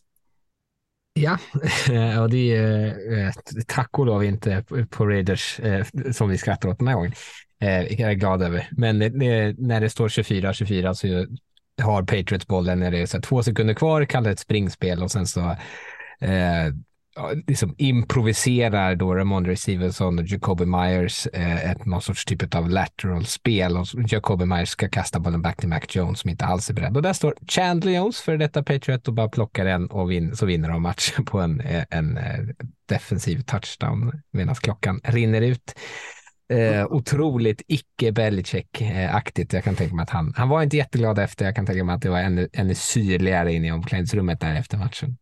[1.14, 1.38] Ja,
[2.22, 3.32] och det är eh,
[3.66, 5.60] tack och lov inte på Raiders
[6.12, 7.12] som vi skrattar åt den här gången.
[7.58, 8.68] Jag är glad över.
[8.70, 11.26] Men när det står 24-24 så
[11.82, 15.26] har Patriots bollen när det är så två sekunder kvar, kallar ett springspel och sen
[15.26, 15.56] så
[17.46, 23.26] liksom improviserar då Ramondre Stevenson och Jacoby Myers eh, ett, någon sorts typ av lateral
[23.26, 26.74] spel och Jacoby Myers ska kasta bollen back till Mac Jones som inte alls är
[26.74, 26.96] beredd.
[26.96, 30.46] Och där står Chandler Jones för detta Patriot och bara plockar den och vin, så
[30.46, 32.54] vinner de matchen på en, eh, en, en
[32.88, 35.74] defensiv touchdown medan klockan rinner ut.
[36.52, 39.54] Eh, otroligt icke Belichick-aktigt.
[39.54, 41.44] Jag kan tänka mig att han, han var inte jätteglad efter.
[41.44, 44.78] Jag kan tänka mig att det var ännu, ännu syrligare inne i omklädningsrummet där efter
[44.78, 45.16] matchen.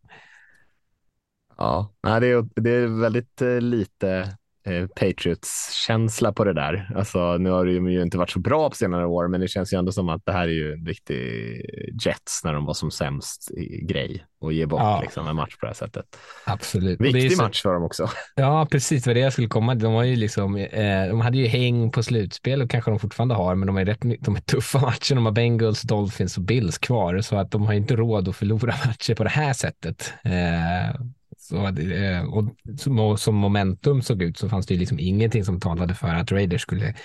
[1.61, 6.91] Ja, nej, det, är, det är väldigt eh, lite eh, Patriots-känsla på det där.
[6.95, 9.73] Alltså, nu har de ju inte varit så bra på senare år, men det känns
[9.73, 11.61] ju ändå som att det här är ju en riktig
[12.05, 15.01] Jets när de var som sämst grej och ge bort ja.
[15.01, 16.05] liksom, en match på det här sättet.
[16.45, 17.01] Absolut.
[17.01, 17.43] Viktig så...
[17.43, 18.09] match för dem också.
[18.35, 19.07] Ja, precis.
[19.07, 19.75] Vad det jag skulle komma.
[19.75, 23.35] De, var ju liksom, eh, de hade ju häng på slutspel och kanske de fortfarande
[23.35, 25.15] har, men de är, rätt, de är tuffa matcher.
[25.15, 28.73] De har Bengals, Dolphins och Bills kvar, så att de har inte råd att förlora
[28.85, 30.13] matcher på det här sättet.
[30.23, 31.01] Eh,
[31.51, 35.93] så, eh, och som momentum såg ut så fanns det ju liksom ingenting som talade
[35.93, 36.95] för att Raiders skulle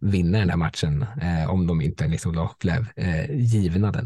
[0.00, 4.04] vinna den här matchen eh, om de inte liksom då blev eh, givna den.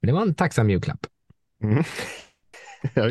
[0.00, 1.06] Men det var en tacksam julklapp.
[1.62, 1.84] Mm.
[2.94, 3.10] ja,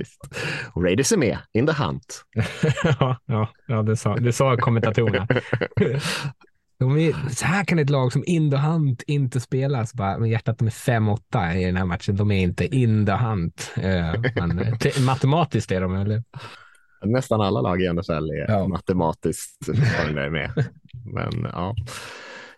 [0.75, 2.25] Raiders är med, in the hunt.
[2.83, 5.27] ja, ja, ja, det sa, det sa kommentatorerna.
[6.79, 9.85] De är, så här kan ett lag som in the hunt inte spela.
[9.85, 12.15] Så bara, men hjärtat, de är 5-8 i den här matchen.
[12.15, 13.71] De är inte in the hunt.
[14.35, 16.23] Men, eh, matematiskt är de, eller?
[17.05, 18.67] Nästan alla lag i NFL är ja.
[18.67, 19.67] matematiskt
[20.31, 20.51] med.
[21.05, 21.75] Men ja.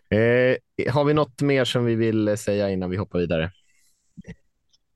[0.10, 3.51] Eh, har vi något mer som vi vill säga innan vi hoppar vidare?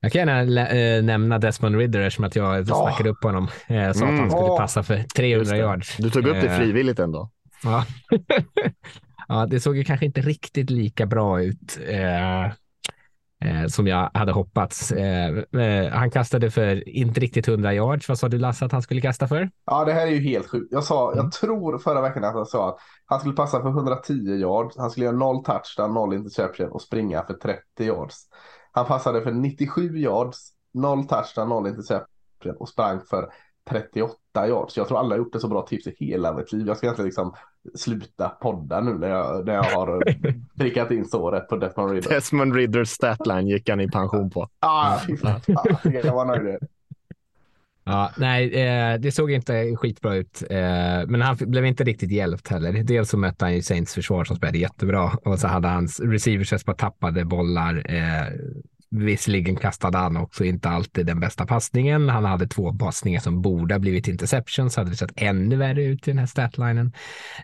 [0.00, 2.82] Jag kan gärna äh, nämna Desmond Ridder eftersom att jag oh.
[2.82, 3.48] snackade upp honom.
[3.68, 4.14] Jag sa mm.
[4.14, 5.96] att han skulle passa för 300 yards.
[5.96, 7.30] Du tog upp det frivilligt ändå.
[7.64, 7.86] Ja.
[9.28, 14.32] ja, det såg ju kanske inte riktigt lika bra ut eh, eh, som jag hade
[14.32, 14.92] hoppats.
[14.92, 18.08] Eh, eh han kastade för inte riktigt 100 yards.
[18.08, 19.50] Vad sa du Lasse att han skulle kasta för?
[19.66, 20.72] Ja, det här är ju helt sjukt.
[20.72, 21.24] Jag sa, mm.
[21.24, 24.78] jag tror förra veckan att jag sa att han skulle passa för 110 yards.
[24.78, 28.16] Han skulle göra noll touchdown, noll interception och springa för 30 yards.
[28.72, 30.38] Han passade för 97 yards,
[30.74, 33.32] noll touchdown, noll interception och sprang för
[33.70, 34.76] 38 yards.
[34.76, 36.66] Jag tror alla har gjort det så bra tips i hela mitt liv.
[36.66, 37.34] Jag ska inte liksom
[37.74, 40.02] sluta podda nu när jag, när jag har
[40.58, 42.10] prickat in såret på Desmond Ridder.
[42.10, 44.48] Desmond Ridders statline gick han i pension på.
[44.60, 45.00] Ah,
[45.84, 46.58] jag var nöjd.
[47.84, 52.48] Ja, nej, eh, det såg inte skitbra ut, eh, men han blev inte riktigt hjälpt
[52.48, 52.72] heller.
[52.72, 56.64] Dels så mötte han ju Saints försvar som spelade jättebra och så hade hans receivers
[56.64, 57.82] bara tappade bollar.
[57.94, 58.26] Eh,
[58.94, 62.08] Visserligen kastade han också inte alltid den bästa passningen.
[62.08, 66.08] Han hade två passningar som borde ha blivit interceptions, hade det sett ännu värre ut
[66.08, 66.92] i den här statlinen.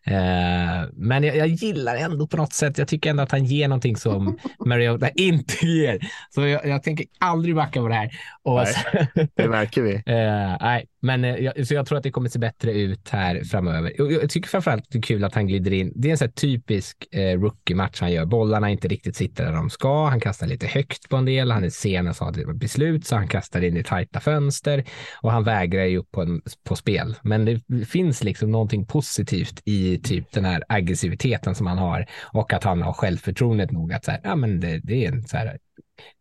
[0.05, 2.79] Eh, men jag, jag, gillar ändå på något sätt.
[2.79, 5.99] Jag tycker ändå att han ger någonting som Mariota inte ger.
[6.31, 8.11] Så jag, jag tänker aldrig backa på det här.
[8.43, 10.03] Och nej, det märker vi.
[10.19, 13.45] Eh, nej, men eh, jag, så jag tror att det kommer se bättre ut här
[13.45, 13.93] framöver.
[13.99, 15.93] Jag, jag tycker framförallt att det är kul att han glider in.
[15.95, 18.25] Det är en sån typisk eh, rookie-match han gör.
[18.25, 20.07] Bollarna inte riktigt sitter där de ska.
[20.07, 21.51] Han kastar lite högt på en del.
[21.51, 24.85] Han är sen och sa det var beslut så han kastar in i tajta fönster
[25.23, 27.15] och han vägrar ju upp på, en, på spel.
[27.23, 32.53] Men det finns liksom någonting positivt i typ den här aggressiviteten som han har och
[32.53, 35.37] att han har självförtroendet nog att så här, ja, men det, det är en så
[35.37, 35.59] här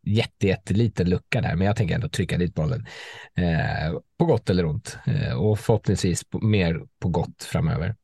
[0.02, 2.86] jätte, jätteliten lucka där, men jag tänker ändå trycka dit bollen
[3.36, 7.96] eh, på gott eller ont eh, och förhoppningsvis på, mer på gott framöver.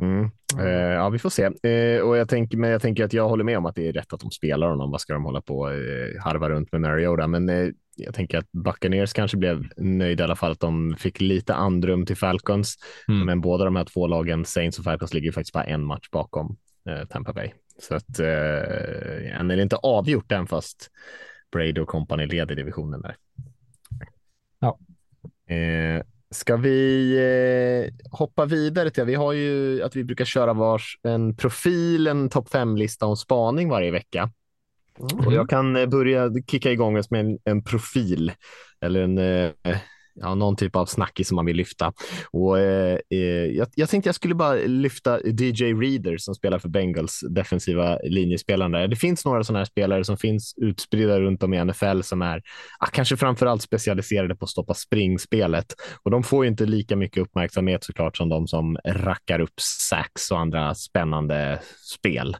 [0.00, 0.30] Mm.
[0.60, 1.42] Eh, ja, vi får se.
[1.44, 3.92] Eh, och jag tänker, men jag tänker att jag håller med om att det är
[3.92, 4.90] rätt att de spelar honom.
[4.90, 7.26] Vad ska de hålla på eh, harva runt med Mariota?
[7.26, 11.20] Men eh, jag tänker att Buccaneers kanske blev nöjda i alla fall att de fick
[11.20, 12.76] lite andrum till Falcons.
[13.08, 13.26] Mm.
[13.26, 16.56] Men båda de här två lagen, Saints och Falcons, ligger faktiskt bara en match bakom
[17.08, 17.52] Tampa Bay.
[17.78, 20.90] Så att eh, än är det inte avgjort än fast
[21.52, 23.16] Brady och company leder divisionen där.
[24.58, 24.78] Ja.
[25.54, 30.98] Eh, ska vi eh, hoppa vidare till, vi har ju att vi brukar köra vars
[31.02, 34.30] en profil, en topp fem-lista om spaning varje vecka.
[34.98, 35.26] Mm.
[35.26, 38.32] Och jag kan eh, börja kicka igång med en, en profil
[38.80, 39.50] eller en eh,
[40.14, 41.92] ja, någon typ av snackis som man vill lyfta.
[42.30, 43.18] Och, eh, eh
[43.56, 48.86] jag, jag tänkte jag skulle bara lyfta DJ Reader som spelar för Bengals defensiva linjespelare.
[48.86, 52.42] Det finns några sådana här spelare som finns utspridda runt om i NFL som är
[52.78, 56.96] ah, kanske framför allt specialiserade på att stoppa springspelet och de får ju inte lika
[56.96, 62.36] mycket uppmärksamhet såklart som de som rackar upp sax och andra spännande spel.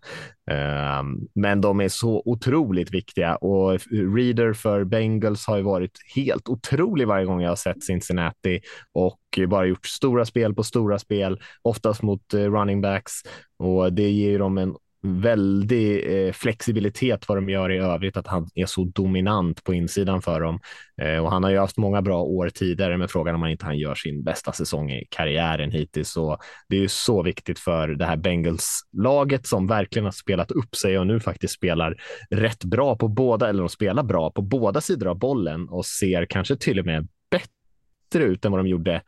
[0.51, 6.49] Ehm, men de är så otroligt viktiga och Reader för Bengals har ju varit helt
[6.49, 8.61] otrolig varje gång jag har sett Cincinnati
[8.93, 13.13] och bara gjort stora spel på stora spel, oftast mot eh, running backs.
[13.59, 14.75] Och det ger dem en
[15.07, 20.23] väldig eh, flexibilitet vad de gör i övrigt, att han är så dominant på insidan
[20.23, 20.61] för dem.
[21.03, 23.65] Eh, och han har ju haft många bra år tidigare, men frågan om han inte
[23.65, 26.11] han gör sin bästa säsong i karriären hittills.
[26.11, 26.39] Så
[26.69, 30.99] det är ju så viktigt för det här Bengals-laget som verkligen har spelat upp sig
[30.99, 31.97] och nu faktiskt spelar
[32.31, 36.27] rätt bra på båda, eller de spelar bra på båda sidor av bollen och ser
[36.27, 39.03] kanske till och med bättre ut än vad de gjorde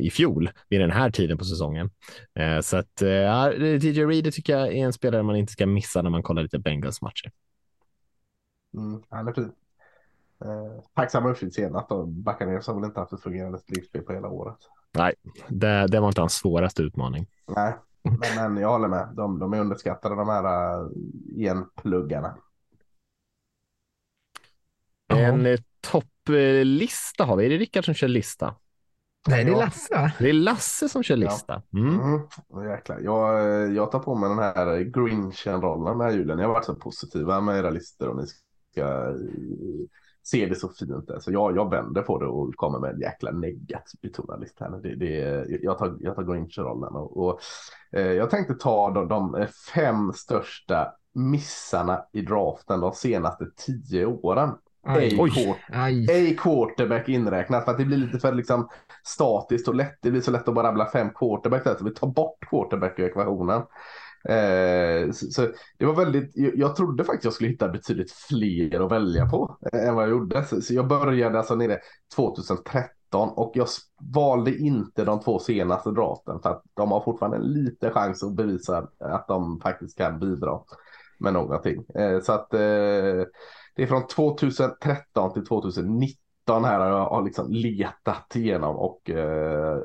[0.00, 1.90] i fjol vid den här tiden på säsongen.
[2.34, 3.08] Eh, så att eh,
[3.80, 6.58] DJ Reader tycker jag är en spelare man inte ska missa när man kollar lite
[6.58, 7.30] Bengals matcher.
[8.74, 9.52] Mm, han är fin.
[10.44, 14.28] Eh, tacksam uppfylld senast och Buccaneers har väl inte haft ett fungerande slipspel på hela
[14.28, 14.58] året.
[14.92, 15.14] Nej,
[15.48, 17.26] det, det var inte hans svåraste utmaning.
[17.56, 19.08] Nej, men, men jag håller med.
[19.16, 22.36] De, de är underskattade de här uh, enpluggarna.
[25.08, 27.46] En topplista har vi.
[27.46, 28.54] Är det Rickard som kör lista?
[29.28, 30.12] Nej, det är Lasse.
[30.18, 31.62] Det är Lasse som kör lista.
[31.72, 32.00] Mm.
[32.00, 32.70] Mm.
[32.70, 33.00] Jäklar.
[33.00, 36.38] Jag, jag tar på mig den här Grinchen-rollen den här julen.
[36.38, 39.14] Jag har varit så positiva med era listor och ni ska eh,
[40.22, 41.10] se det så fint.
[41.20, 44.70] Så jag, jag vänder på det och kommer med en jäkla negativ betonad lista.
[44.70, 47.40] Det, det, jag tar, jag tar Grinchen-rollen och, och
[47.92, 54.50] eh, jag tänkte ta de, de fem största missarna i draften de senaste tio åren.
[54.86, 55.10] Oj.
[55.10, 56.06] quar- Aj.
[56.10, 58.68] A quarterback inräknat för att det blir lite för liksom
[59.04, 59.98] statiskt och lätt.
[60.02, 62.98] Det blir så lätt att bara rabbla fem quarterback där så vi tar bort quarterback
[62.98, 63.62] ur ekvationen.
[64.28, 68.84] Eh, så, så det var väldigt, jag, jag trodde faktiskt jag skulle hitta betydligt fler
[68.84, 70.44] att välja på eh, än vad jag gjorde.
[70.44, 71.78] Så, så jag började alltså nere
[72.16, 73.66] 2013 och jag
[74.14, 78.32] valde inte de två senaste draften för att de har fortfarande en liten chans att
[78.36, 80.60] bevisa att de faktiskt kan bidra
[81.18, 81.84] med någonting.
[81.94, 83.22] Eh, så att eh,
[83.80, 89.78] det är från 2013 till 2019 här har jag har liksom letat igenom och eh,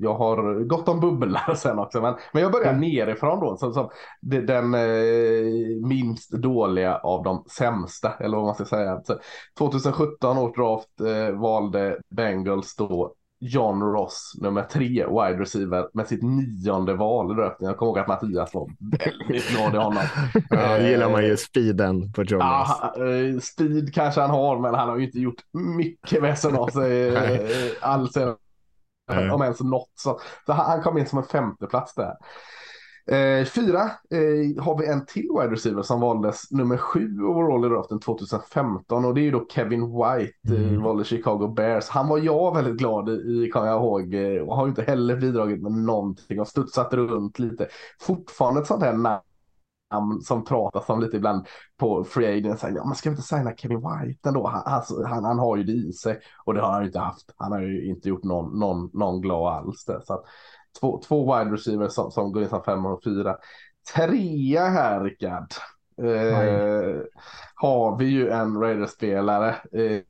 [0.00, 2.00] jag har gått om bubblar sen också.
[2.00, 3.56] Men, men jag börjar nerifrån då.
[3.56, 3.90] Som, som
[4.20, 8.12] den eh, minst dåliga av de sämsta.
[8.20, 9.02] Eller vad man ska säga.
[9.04, 9.18] Så
[9.58, 16.22] 2017 års draft eh, valde Bengals då John Ross, nummer tre, wide receiver, med sitt
[16.22, 17.66] nionde val i draften.
[17.66, 20.02] Jag kommer ihåg att Mattias var väldigt glad i honom.
[20.50, 22.80] Ja, Eh, gillar man ju speeden på John Ross.
[22.98, 25.42] eh, speed kanske han har, men han har ju inte gjort
[25.76, 28.16] mycket väsen av sig eh, alls.
[29.32, 29.90] Om ens något.
[29.94, 32.12] Så, så han kom in som en femte plats där.
[33.06, 37.68] Eh, fyra eh, har vi en till wide receiver som valdes nummer sju overall i
[37.68, 40.82] draften 2015 och det är ju då Kevin White, eh, Mm.
[40.82, 41.88] valde Chicago Bears.
[41.88, 45.62] Han var jag väldigt glad i, kan jag ihåg, eh, och har inte heller bidragit
[45.62, 47.68] med någonting och studsat runt lite.
[48.00, 51.46] Fortfarande ett sånt här namn som pratas om lite ibland
[51.78, 52.60] på free agent.
[52.60, 54.46] Säger, ja, man ska inte signa Kevin White ändå?
[54.46, 56.98] Han, alltså, han, han har ju det i sig och det har han ju inte
[56.98, 57.34] haft.
[57.36, 59.84] Han har ju inte gjort någon, någon, någon glad alls.
[59.84, 60.00] Där.
[60.04, 60.24] Så att,
[60.80, 63.36] två, två wide receivers som, som går in som fem och fyra.
[63.94, 65.52] Trea här Rickard.
[66.02, 67.00] Eh,
[67.54, 69.56] har vi ju en Raiders-spelare.
[69.72, 70.00] Eh,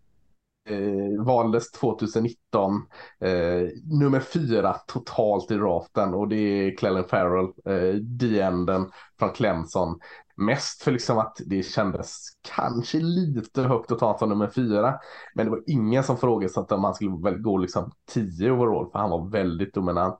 [0.69, 2.83] eh, valdes 2019.
[3.21, 3.69] Eh,
[4.01, 9.99] nummer fyra totalt i draften och det är Clellan Farrell, eh, D-enden från Clemson.
[10.37, 12.19] Mest för liksom att det kändes
[12.55, 14.99] kanske lite högt att ta som nummer fyra.
[15.35, 18.99] Men det var ingen som frågade om han skulle väl gå liksom 10 overall för
[18.99, 20.19] han var väldigt dominant.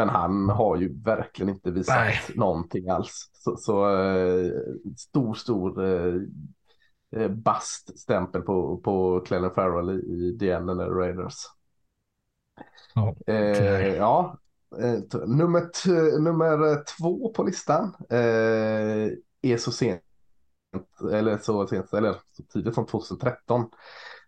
[0.00, 2.20] Men han har ju verkligen inte visat Nej.
[2.34, 3.30] någonting alls.
[3.32, 4.52] Så, så eh,
[4.96, 6.14] stor, stor eh,
[7.16, 11.34] eh, baststämpel på, på Clellan Farrell i, i DN eller Raiders.
[12.94, 13.96] Ja, Eh, tyvärr.
[13.96, 14.38] ja,
[14.78, 15.88] eh, nummer,
[16.20, 19.08] nummer två på listan eh,
[19.42, 20.02] är så sent,
[21.12, 23.70] eller så sent, eller så tidigt som 2013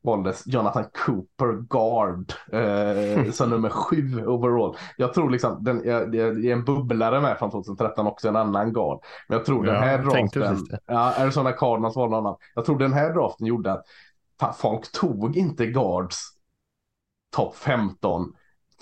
[0.02, 4.76] valdes Jonathan Cooper Guard eh, som nummer sju overall.
[4.96, 8.72] Jag tror liksom, den, jag, det är en bubblare med från 2013 också, en annan
[8.72, 9.00] guard.
[9.28, 12.36] Men jag tror den Ja, här jag tänkte draften, ja, Arizona Cardinals valde annan.
[12.54, 13.84] Jag tror den här draften gjorde att
[14.40, 16.18] fan, folk tog inte guards
[17.36, 18.32] topp 15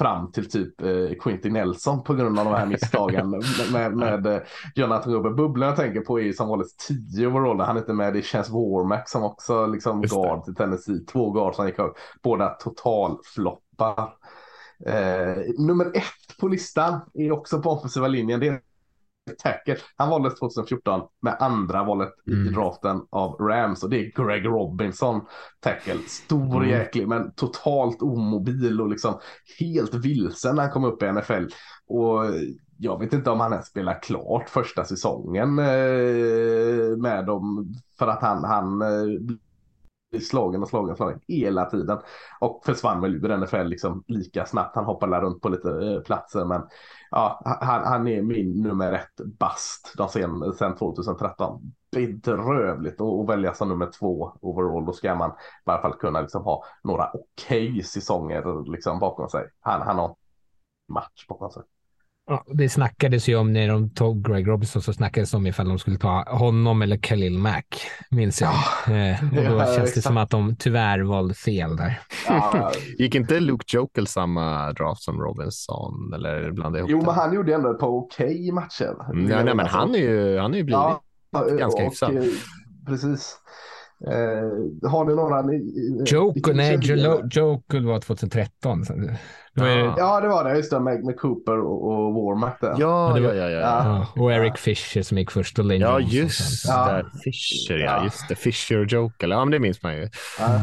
[0.01, 3.31] fram till typ eh, Quinty Nelson på grund av de här misstagen
[3.73, 4.43] med, med, med eh,
[4.75, 5.31] Jonathan Cooper.
[5.31, 7.61] Bubblan jag tänker på är ju som valdes 10 overall.
[7.61, 8.17] Han är inte med.
[8.17, 10.21] Är Chance Warmack som också liksom Just det.
[10.21, 11.05] guard till Tennessee.
[11.13, 11.97] Två guard som gick upp.
[12.23, 14.15] Båda totalfloppar.
[14.87, 18.41] Eh, nummer ett på listan är också på offensiva linjen.
[18.41, 18.61] Det är
[19.39, 19.77] tackle.
[19.97, 22.53] Han valdes 2014 med andra valet i Mm.
[22.55, 25.21] draften av Rams och det är Greg Robinson
[25.61, 25.99] tackle.
[26.07, 26.69] Stor Mm.
[26.69, 29.19] jäklig men totalt omobil och liksom
[29.61, 31.45] helt vilsen när han kom upp i NFL.
[31.89, 32.25] Och
[32.79, 38.23] jag vet inte om han ens spelar klart första säsongen eh, med dem för att
[38.23, 38.89] han, han eh,
[40.19, 41.99] slagen och slagen och slagen hela tiden.
[42.41, 44.77] Och försvann väl ur NFL liksom lika snabbt.
[44.77, 46.63] Han hoppade runt på lite eh, platser men
[47.11, 51.73] ja, han, han är min nummer ett bast de sen, sen 2013.
[51.93, 54.85] Bedrövligt att välja som nummer två overall.
[54.85, 59.49] Då ska man i alla fall kunna liksom ha några okej säsonger liksom bakom sig.
[59.61, 60.17] Han, han har
[60.89, 61.63] match bakom sig.
[62.33, 65.69] Ja, det snackades ju om när de tog Greg Robinson så snackades det om ifall
[65.69, 68.53] de skulle ta honom eller Khalil Mack, minns jag.
[68.87, 70.03] Eh, och då Ja, känns det exakt.
[70.07, 72.01] som att de tyvärr valde fel där.
[72.29, 76.13] Ja, Gick inte Luke Jokel samma draft som Robinson?
[76.15, 77.07] Eller blandade ihop jo, det?
[77.07, 79.11] men han gjorde ändå ett par okej matcher.
[79.13, 81.03] Mm, ja, nej, men han är ju, han är ju blivit Ja,
[81.59, 82.17] ganska och, hyfsad.
[82.17, 82.23] eh,
[82.87, 83.37] Precis.
[84.07, 85.43] Eh, har ni några?
[85.43, 86.79] Ni, Jokel, nej,
[87.31, 88.85] Jokel var 2013.
[88.85, 89.95] Så det var ju, Ja.
[89.99, 90.57] Ja, det var det.
[90.57, 92.59] Just det, med, med Cooper och, och Warmack.
[92.61, 93.61] Ja, det ja, ja, ja.
[93.61, 94.23] Ja.
[94.23, 97.05] och Eric Fisher som gick först och Lane Ja, just det.
[97.25, 97.85] Fisher, ja.
[97.85, 98.05] Ja.
[98.05, 98.35] Just det.
[98.35, 99.31] Fisher och Jokel.
[99.31, 100.09] Ja, men det minns man ju.
[100.39, 100.61] Ja.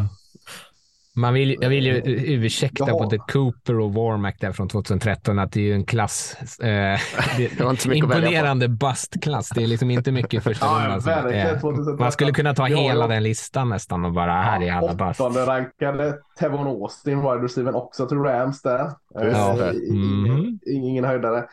[1.17, 2.01] Man vill, jag vill ju
[2.45, 2.97] ursäkta Jaha.
[3.03, 6.35] både Cooper och Warmack där från 2013 att det är ju en klass.
[6.59, 6.67] Eh,
[7.37, 9.49] det, var inte mycket imponerande bastklass.
[9.49, 11.33] Det är liksom inte mycket första Ja, rundan.
[11.33, 11.95] eh, 2013.
[11.99, 13.07] man skulle kunna ta Ja, hela ja.
[13.07, 15.21] den listan nästan och bara här är alla bast.
[15.21, 18.85] Åttonde rankade Tevon Austin, wide receiver också till Rams där.
[19.21, 20.59] Eh, Mhm.
[20.65, 21.45] ingen höjdare.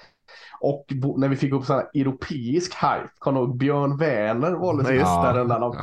[0.65, 0.87] Och
[1.19, 5.45] när vi fick upp sån här europeisk hype, kom ihåg Björn Werner valdes Ja, där
[5.45, 5.75] den av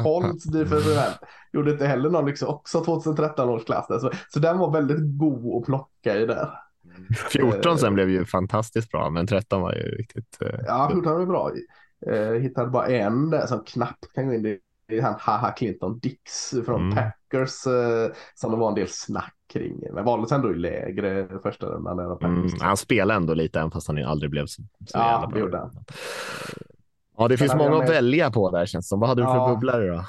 [0.54, 1.14] defensive end.
[1.54, 4.00] Gjorde inte heller någon liksom också 2013 års klass där.
[4.00, 6.50] Så, så den var väldigt god att plocka i där.
[7.30, 10.38] 14 sen blev ju fantastiskt bra, men 13 var ju riktigt...
[10.42, 11.52] eh, Ja, 14 var bra.
[12.08, 14.44] Eh, hittade bara en där som knappt kan gå in.
[14.44, 14.60] Det
[14.98, 16.96] är han Haha Clinton Dix från Mm.
[16.96, 19.84] Packers eh, som det var en del snack kring.
[19.94, 22.00] Men valdes ändå i lägre första rundan.
[22.22, 25.40] Mm, han spelade ändå lite, även fast han aldrig blev så, så Ja, jävla bra.
[25.40, 25.72] gjorde han.
[27.18, 29.00] Ja, det finns många att välja på där känns det som.
[29.00, 29.50] Vad hade du för Ja.
[29.54, 30.04] bubblare då?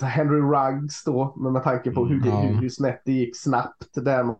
[0.00, 3.12] Ja, Henry Ruggs då, men med tanke på hur, det, Mm, hur, hur snett det
[3.12, 4.34] gick snabbt där med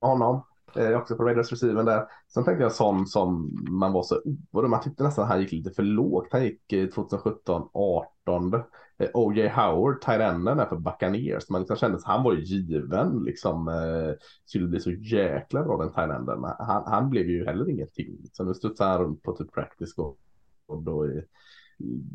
[0.00, 0.42] honom.
[0.76, 2.04] Eh, också på Raiders receiven där.
[2.34, 4.20] Sen tänkte jag sån som man var så
[4.52, 4.68] orolig.
[4.70, 6.28] Man tyckte nästan han gick lite för lågt.
[6.30, 8.62] Han gick eh, 2017 18.
[9.02, 9.48] Eh, O.J.
[9.48, 11.50] Howard, tight enden där för Buccaneers.
[11.50, 13.68] Man liksom kände att han var given liksom.
[13.68, 16.40] Eh, skulle bli så jäkla bra den tight enden.
[16.40, 18.18] Men Han, han blev ju heller ingenting.
[18.32, 20.18] Så nu studsar han runt på typ practice och,
[20.66, 21.24] och då i,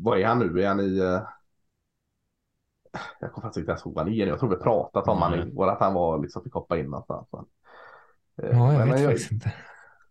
[0.02, 0.62] vad är han nu?
[0.62, 1.22] Är han i eh,
[3.20, 4.26] jag kommer faktiskt inte ens ihåg vad han är.
[4.26, 5.28] Jag tror vi pratat om Nej.
[5.38, 7.28] han igår, att han var liksom fick hoppa in någonstans.
[7.32, 7.44] Men,
[8.42, 9.54] eh, Ja, jag men, vet jag, faktiskt inte.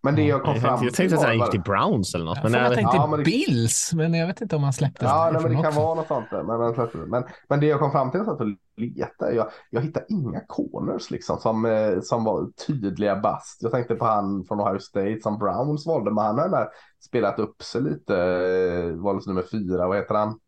[0.07, 2.25] Men det jag kom Jag fram tänkte, jag tänkte att han gick till Browns eller
[2.25, 2.37] något.
[2.37, 4.63] Jag, Men jag jag vet- tänkte Ja, men det- Bills, men jag vet inte om
[4.63, 5.79] han släpptes Ja, nej, men det kan också.
[5.79, 6.29] vara något sånt.
[6.31, 6.43] där.
[6.43, 8.47] Men, men, men, men det jag kom fram till var att
[8.77, 9.33] leta.
[9.33, 13.63] Jag, jag hittade inga corners liksom som, eh, som var tydliga bast.
[13.63, 16.11] Jag tänkte på han från Ohio State som Browns valde.
[16.11, 16.67] Men han har där
[17.05, 18.17] spelat upp sig lite.
[18.17, 19.87] Eh, valdes nummer fyra.
[19.87, 20.39] Vad heter han?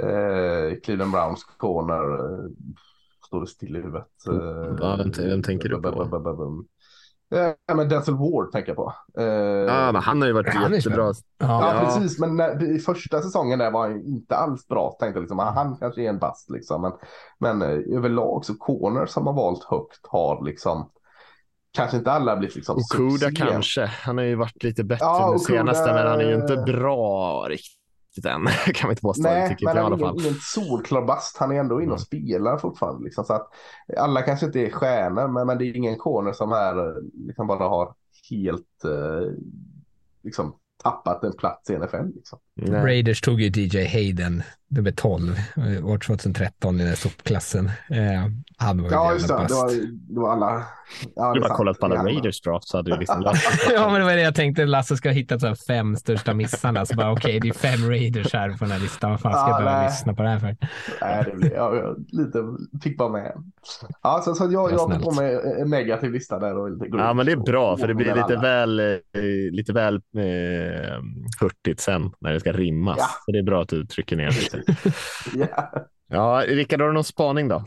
[0.00, 2.14] Eh, Cleveland Browns corner.
[2.14, 2.50] Eh,
[3.26, 4.06] står det still i huvudet.
[4.28, 5.90] Eh, Ja, vem- vem tänker du på?
[7.28, 8.92] Ja, men Denzel Ward tänker jag på.
[9.18, 11.12] Eh, Ja, men han har ju varit Han är jättebra.
[11.38, 11.80] Ja, Ja.
[11.84, 12.18] precis.
[12.18, 14.96] Men när, i första säsongen där var han ju inte alls bra.
[15.00, 16.82] Tänkte liksom, ah, han kanske är en bast liksom.
[16.82, 16.92] Men,
[17.38, 20.90] men eh, överlag så corner som har valt högt har liksom
[21.76, 23.86] kanske inte alla blivit liksom Okuda kanske.
[23.86, 27.46] Han har ju varit lite bättre Ja, nu senaste, men han är ju inte bra
[27.48, 27.85] riktigt
[28.24, 28.46] än.
[28.74, 29.28] kan vi inte påstå.
[29.28, 30.20] Nej, tycker men inte jag i han alla är fall.
[30.20, 31.36] ingen, solklar bast.
[31.36, 31.92] Han är ändå inne Mm.
[31.94, 33.04] och spelar fortfarande.
[33.04, 33.48] Liksom, så att
[33.98, 36.94] alla kanske inte är stjärnor, men, men det är ingen corner som här
[37.26, 37.94] liksom bara har
[38.30, 39.32] helt eh,
[40.22, 42.06] liksom, tappat en plats i NFL.
[42.14, 42.38] Liksom.
[42.56, 42.80] Nej.
[42.84, 47.66] Raiders tog ju DJ Hayden, nummer 12, eh, år 2013 i den här soppklassen.
[47.90, 49.34] Eh, han var ju Ja, just det.
[49.34, 49.70] Det var,
[50.14, 50.64] det var alla.
[51.16, 52.04] Ja, Du bara kollat på alla.
[52.04, 53.22] Raiders draft så hade du liksom.
[53.74, 54.64] Ja, men det var det jag tänkte.
[54.64, 56.86] Lasse ska hitta så här fem största missarna.
[56.86, 59.10] Så bara okej, det är fem Raiders här på den här listan.
[59.10, 59.88] Vad fan ska Ja, jag behöva nej.
[59.90, 60.56] lyssna på det här för?
[61.00, 62.38] Nej, det blir, jag, jag lite,
[62.82, 63.32] fick bara med.
[64.02, 66.58] Ja, så, så jag, jag på mig en negativ lista där.
[66.58, 68.40] Och lite Ja, men det är bra, för det blir lite alla.
[68.40, 68.86] väl, eh,
[69.52, 71.02] lite väl eh,
[71.40, 72.96] hurtigt sen när det ska rimmas.
[72.98, 73.08] Ja.
[73.24, 74.62] Så det är bra att du trycker ner lite.
[75.52, 75.72] Ja.
[76.08, 77.64] Ja, Rickard, har du någon spaning då?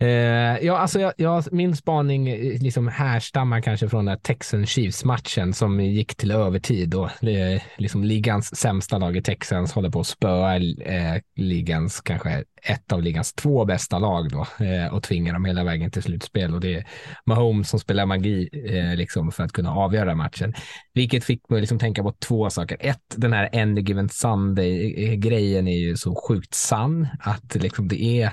[0.00, 4.66] Eh, ja, alltså jag, jag, min spaning eh, liksom härstammar kanske från den här Texan
[4.66, 10.00] Chiefs-matchen som gick till övertid och eh, liksom ligans sämsta lag i Texans håller på
[10.00, 15.32] att spöa eh, ligans kanske ett av ligans två bästa lag då eh, och tvingar
[15.32, 16.86] dem hela vägen till slutspel och det är
[17.26, 20.54] Mahomes som spelar magi eh, liksom för att kunna avgöra matchen.
[20.94, 22.76] Vilket fick mig liksom tänka på två saker.
[22.80, 28.32] Ett, den här Any Given Sunday-grejen är ju så sjukt sann att liksom det är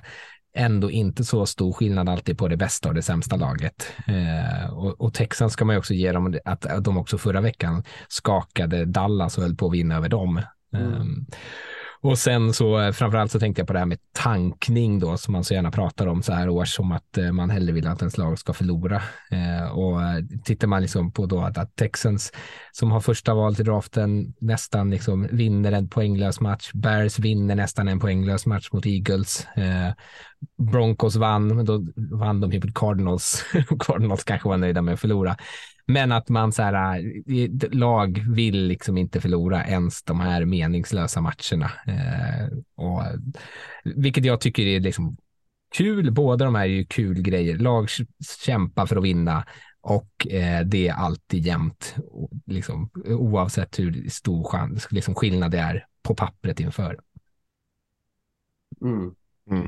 [0.56, 3.88] ändå inte så stor skillnad alltid på det bästa och det sämsta laget.
[4.08, 7.84] Eh, och, och Texans ska man också ge dem att att de också förra veckan
[8.08, 10.42] skakade Dallas och höll på att vinna över dem.
[10.74, 11.26] Mm.
[12.02, 15.32] Och sen så eh, framförallt så tänkte jag på det här med tankning då som
[15.32, 18.02] man så gärna pratar om så här års som att eh, man hellre vill att
[18.02, 19.02] ens lag ska förlora.
[19.32, 20.00] Eh, och
[20.44, 22.32] tittar man liksom på då att, att Texans
[22.72, 26.72] som har första val till draften nästan liksom vinner en poänglös match.
[26.74, 29.48] Bears vinner nästan en poänglös match mot Eagles.
[30.72, 33.46] Broncos vann, men då vann de ju mot Cardinals.
[33.80, 35.38] Cardinals kanske var nöjda med att förlora.
[35.88, 41.22] Men att man så här, eh, lag vill liksom inte förlora ens de här meningslösa
[41.22, 41.72] matcherna.
[41.88, 43.02] Eh, och,
[43.84, 45.18] vilket jag tycker är liksom
[45.78, 46.12] kul.
[46.12, 47.58] Båda de här är ju kul grejer.
[47.58, 47.88] Lag
[48.46, 49.46] kämpar för att vinna
[49.82, 51.96] och eh, det är alltid jämnt.
[52.46, 57.00] Liksom, oavsett hur stor chans, liksom skillnad det är på pappret inför.
[58.82, 59.16] Mm.
[59.50, 59.68] Mm.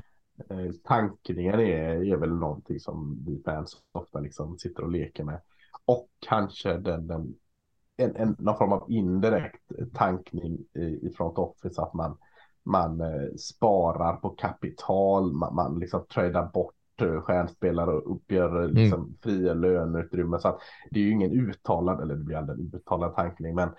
[0.49, 5.41] Eh, Tankningen är, är väl någonting som vi fans ofta liksom sitter och leker med.
[5.85, 7.35] Och kanske den, den,
[7.97, 11.81] en, en, någon form av indirekt tankning i, front office.
[11.81, 12.17] Att man,
[12.63, 18.69] man eh, sparar på kapital, man, man liksom tradar bort eh, stjärnspelare och uppgör eh,
[18.69, 20.39] liksom, fria löneutrymme.
[20.39, 20.59] Så att
[20.91, 23.69] det är ju ingen uttalad, eller det blir aldrig en uttalad tankning, men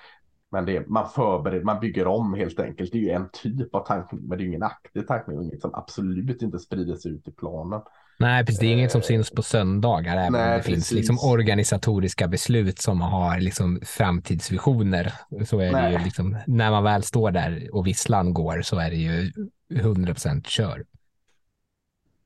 [0.50, 2.92] men det är, man förbereder, man bygger om helt enkelt.
[2.92, 5.44] Det är ju en typ av tankning, men det är ju ingen aktiv tankning och
[5.44, 7.80] inget som absolut inte sprider sig ut i planen.
[8.20, 8.60] Nej, precis.
[8.60, 10.96] Det är inget som syns på söndagar, även Nej, om det finns precis.
[10.96, 15.12] liksom organisatoriska beslut som har liksom framtidsvisioner.
[15.46, 18.90] Så är det ju liksom, när man väl står där och visslan går så är
[18.90, 19.32] det ju
[19.74, 20.84] 100% kör.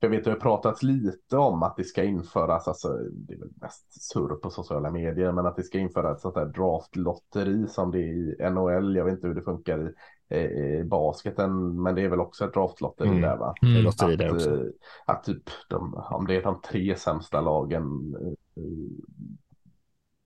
[0.03, 3.39] Jag vet att det har pratats lite om att det ska införas, alltså det är
[3.39, 7.67] väl mest surr på sociala medier, men att det ska införas ett sånt där draftlotteri
[7.69, 8.03] som det är
[8.47, 8.97] i NHL.
[8.97, 9.95] Jag vet inte hur det funkar i,
[10.29, 13.21] eh, i basketen, men det är väl också ett draftlotteri Mm.
[13.21, 13.55] där va?
[13.63, 13.83] Mm.
[13.85, 14.51] låter i Att, det också.
[14.51, 14.67] eh,
[15.07, 18.63] att typ de, om det är de tre sämsta lagen eh,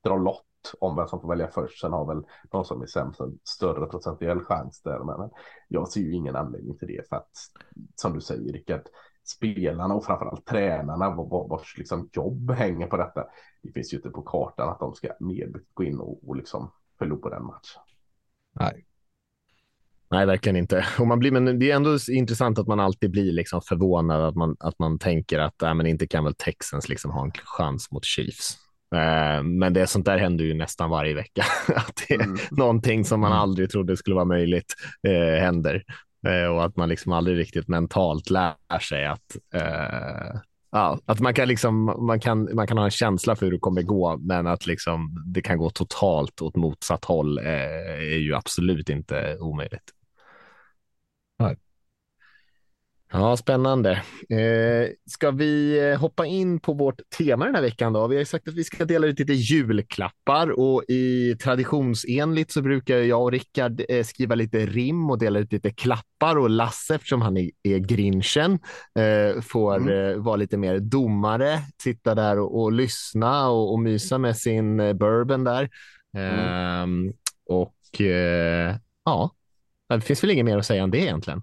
[0.05, 0.43] drar lott
[0.81, 1.81] om vem som får välja först.
[1.81, 4.99] Sen har väl de som är sämst en större procentuell chans där.
[5.05, 5.31] Men
[5.68, 7.31] jag ser ju ingen anledning till det för att
[7.95, 8.83] som du säger Rickard,
[9.29, 11.11] spelarna och framförallt tränarna
[11.51, 13.24] vars liksom jobb hänger på detta.
[13.62, 16.72] Det finns ju inte på kartan att de ska medvetet gå in och, och liksom
[16.99, 17.81] förlora den matchen.
[20.11, 20.87] Nej, verkligen inte.
[20.99, 24.35] Och man blir, men det är ändå intressant att man alltid blir liksom förvånad att
[24.35, 27.91] man, att man tänker att äh, men inte kan väl Texans liksom ha en chans
[27.91, 28.59] mot Chiefs.
[28.95, 31.45] Eh, men det sånt där händer ju nästan varje vecka.
[31.77, 32.39] att det är Mm.
[32.51, 34.74] någonting som man aldrig trodde skulle vara möjligt
[35.09, 35.83] eh, händer.
[36.27, 41.35] Eh, och att man liksom aldrig riktigt mentalt lär sig att eh, Ja, att man
[41.35, 44.47] kan, liksom, man, kan, man kan ha en känsla för hur det kommer gå, men
[44.47, 49.91] att liksom, det kan gå totalt åt motsatt håll eh, är ju absolut inte omöjligt.
[51.39, 51.57] Nej.
[53.13, 53.91] Ja, spännande.
[54.31, 58.07] Eh, ska vi eh, hoppa in på vårt tema den här veckan då?
[58.07, 62.97] Vi har sagt att vi ska dela ut lite julklappar och i traditionsenligt så brukar
[62.97, 67.23] jag och Rickard eh, skriva lite rim och dela ut lite klappar och Lasse, eftersom
[67.23, 68.59] han är, är grinchen,
[68.99, 70.11] eh, får Mm.
[70.11, 74.81] eh, vara lite mer domare, sitta där och, och lyssna och, och mysa med sin
[74.81, 75.69] eh, bourbon där.
[76.17, 77.13] Ehm,
[77.49, 77.73] och
[79.05, 79.31] ja,
[79.89, 81.43] det finns väl inget mer att säga än det egentligen.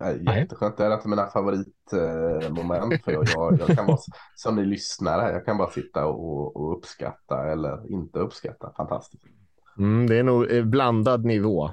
[0.00, 0.38] Nej.
[0.38, 3.04] Jätteskönt, det är ett av mina favoritmoment.
[3.04, 3.98] För jag, jag, jag kan vara,
[4.36, 8.72] som ni lyssnar här, jag kan bara sitta och, och uppskatta eller inte uppskatta.
[8.76, 9.24] Fantastiskt.
[9.78, 11.70] Mm, det är nog blandad nivå,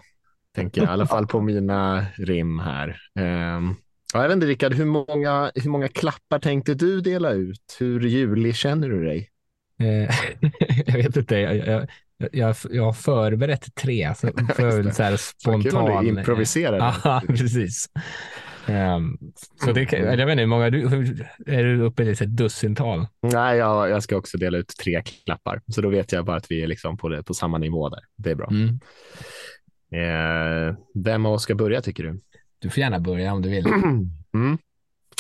[0.56, 2.90] tänker jag, i alla fall på mina rim här.
[3.20, 3.76] Um,
[4.14, 7.78] ja, jag vet inte, Rickard, hur många, hur många klappar tänkte du dela ut?
[7.80, 9.30] Hur julig känner du dig?
[9.80, 10.16] Eh,
[10.86, 11.88] jag vet inte, jag, jag,
[12.32, 16.04] jag, jag har förberett tre, så får jag så här spontan...
[16.04, 16.78] du improviserar.
[17.04, 17.90] Ja, precis.
[18.68, 19.18] Ehm,
[19.66, 20.82] så det kan, jag vet inte hur många du,
[21.46, 23.08] är du uppe i ett dussintal?
[23.22, 26.52] Nej, jag, jag ska också dela ut tre klappar, så då vet jag bara att
[26.52, 28.04] vi är liksom på, det, på samma nivå där.
[28.16, 28.50] Det är bra.
[28.52, 28.80] Mm.
[29.92, 32.20] Eh, vem av oss ska börja tycker du?
[32.60, 33.66] Du får gärna börja om du vill.
[34.36, 34.58] Mm.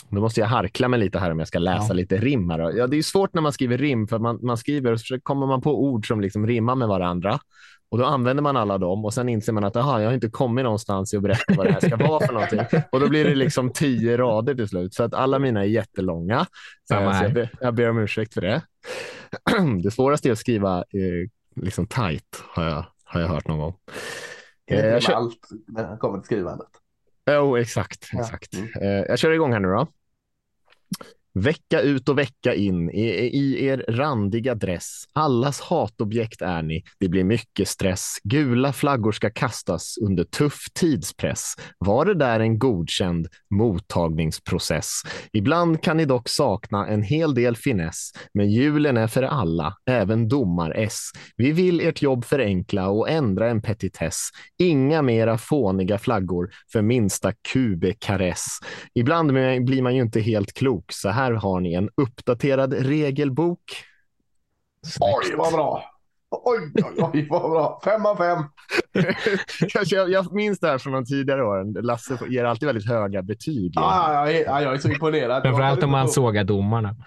[0.10, 1.93] Då måste jag harkla mig lite här om jag ska läsa Ja.
[1.93, 2.49] lite rim.
[2.49, 2.60] Här.
[2.78, 5.47] Ja, det är svårt när man skriver rim, för man, man skriver och så kommer
[5.47, 7.39] man på ord som liksom rimmar med varandra.
[7.89, 10.30] Och då använder man alla dem och sen inser man att aha, jag har inte
[10.30, 12.60] kommit någonstans i att berätta vad det här ska vara för någonting.
[12.91, 14.93] Och då blir det liksom tio rader till slut.
[14.93, 16.45] Så att alla mina är jättelånga.
[16.89, 18.62] Samma så jag, ber, jag ber om ursäkt för det.
[19.84, 21.30] Det svåraste är att skriva eh,
[21.64, 23.74] liksom tight, har jag, har jag hört någon gång.
[24.68, 26.68] Det Eh, jag kör- allt när det kommer till skrivandet?
[27.32, 28.10] Jo, exakt.
[28.12, 28.20] Ja.
[28.22, 28.54] exakt.
[28.54, 28.70] Mm.
[28.82, 29.88] Eh, jag kör igång här nu då.
[31.40, 35.04] Vecka ut och vecka in i, i er randiga dress.
[35.14, 36.84] Allas hatobjekt är ni.
[37.00, 38.18] Det blir mycket stress.
[38.24, 41.54] Gula flaggor ska kastas under tuff tidspress.
[41.78, 45.02] Var det där en godkänd mottagningsprocess?
[45.34, 50.28] Ibland kan ni dock sakna en hel del finess, men julen är för alla, även
[50.28, 51.10] domar-S.
[51.38, 54.30] Vi vill ert jobb förenkla och ändra en petitess.
[54.58, 58.46] Inga mera fåniga flaggor för minsta kubekaress.
[58.94, 59.32] Ibland
[59.66, 63.60] blir man ju inte helt klok, så här här har ni en uppdaterad regelbok.
[65.00, 65.95] Oj, vad bra!
[66.30, 67.82] Oj, oj, oj, vad bra!
[67.84, 68.44] Fem av fem!
[69.70, 71.74] Kanske jag, jag minns det här från de tidigare åren.
[71.74, 73.74] Lasse ger alltid väldigt höga betyg.
[73.76, 75.42] Ah, jag, är, ja, jag är så imponerad.
[75.42, 76.14] Framförallt om man så...
[76.14, 76.96] sågar domarna.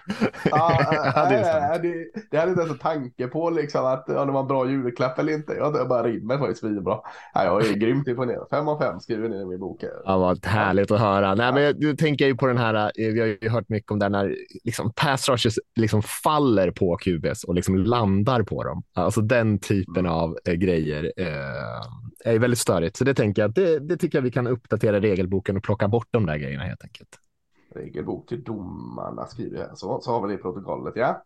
[0.51, 0.81] Ja,
[1.15, 1.81] Ja, det är det, sant.
[1.81, 4.69] det, det hade inte ens en tanke på liksom att ja, det var en bra
[4.69, 5.53] julklapp eller inte.
[5.53, 6.97] Jag, jag bara rimmet var ju svinbra.
[7.33, 8.47] Ja, jag är grymt imponerad.
[8.49, 9.83] Fem av fem skriver ni i min bok.
[10.05, 11.35] Ja, vad härligt att höra.
[11.35, 13.69] Nej, men jag, nu tänker jag ju på den här, eh, vi har ju hört
[13.69, 18.63] mycket om det när liksom, pass rushes liksom faller på QBs och liksom landar på
[18.63, 18.83] dem.
[19.09, 21.81] Alltså den typen av eh, grejer eh,
[22.25, 22.97] är ju väldigt störigt.
[22.97, 25.87] Så det tänker jag, att det, det tycker jag vi kan uppdatera regelboken och plocka
[25.87, 27.09] bort de där grejerna helt enkelt.
[27.75, 29.75] Regelbok till domarna skriver jag här.
[29.75, 30.93] Så, så har vi det i protokollet.
[30.95, 31.25] Ja.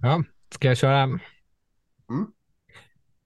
[0.00, 1.02] Ja, ska jag köra?
[1.02, 1.20] Mm.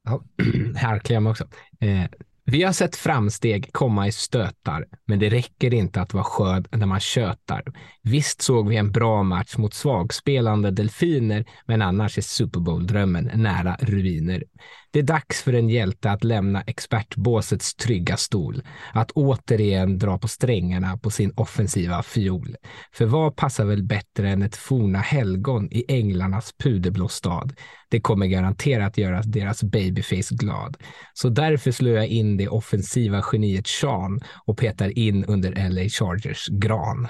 [0.04, 0.22] Ja,
[1.14, 1.44] jag mig också.
[1.80, 2.04] Eh,
[2.50, 6.86] vi har sett framsteg komma i stötar, men det räcker inte att vara skörd när
[6.86, 7.62] man tjötar.
[8.02, 13.76] Visst såg vi en bra match mot svagspelande delfiner, men annars är Super Bowl-drömmen nära
[13.80, 14.44] ruiner.
[14.90, 18.62] Det är dags för en hjälte att lämna expertbåsets trygga stol,
[18.92, 22.56] att återigen dra på strängarna på sin offensiva fiol.
[22.92, 27.52] För vad passar väl bättre än ett forna helgon i änglarnas puderblå stad?
[27.88, 30.76] Det kommer garanterat göra deras babyface glad.
[31.14, 36.48] Så därför slår jag in det offensiva geniet Sean och petar in under LA Chargers
[36.48, 37.08] gran.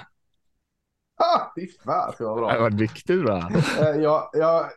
[1.19, 2.53] Ah, fy fan så bra.
[2.53, 3.51] Det var riktigt bra.
[3.79, 4.69] Eh, jag, jag,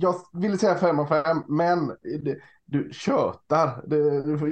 [0.00, 1.88] jag ville säga 5 av 5, men
[2.22, 3.88] det, du tjötar.
[3.88, 4.46] Det, du får,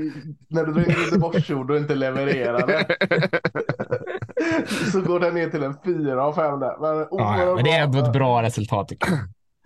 [0.49, 2.87] när du drar in Göteborgsord och inte levererar det.
[4.93, 6.79] så går den ner till en 4 av 5 där.
[6.81, 8.93] Men, ja, men det är ändå ett bra resultat.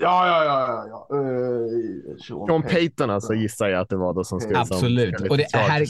[0.00, 1.06] Ja, ja, ja.
[1.10, 1.16] ja.
[1.16, 5.20] Uh, Sean Payton alltså gissar jag att det var då som skrev Absolut.
[5.20, 5.86] och det här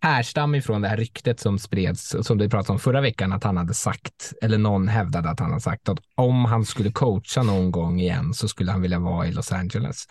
[0.00, 3.56] härstammar ifrån det här ryktet som spreds, som det pratade om förra veckan, att han
[3.56, 7.70] hade sagt, eller någon hävdade att han hade sagt att om han skulle coacha någon
[7.70, 10.06] gång igen så skulle han vilja vara i Los Angeles.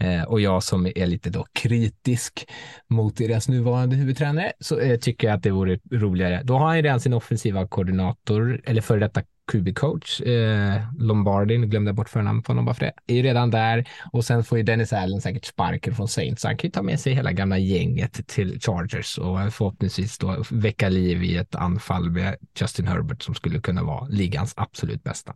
[0.00, 2.46] Eh, och jag som är lite då kritisk
[2.90, 6.42] mot deras nuvarande huvudtränare så eh, tycker jag att det vore roligare.
[6.44, 9.22] Då har han ju redan sin offensiva koordinator, eller före detta
[9.52, 10.20] QB-coach.
[10.20, 13.50] Eh, Lombardi, nu glömde jag bort förnamnet på honom bara för det, är ju redan
[13.50, 13.88] där.
[14.12, 16.42] Och sen får ju Dennis Allen säkert sparken från Saints.
[16.42, 20.44] Så han kan ju ta med sig hela gamla gänget till Chargers och förhoppningsvis då
[20.50, 25.34] väcka liv i ett anfall med Justin Herbert som skulle kunna vara ligans absolut bästa.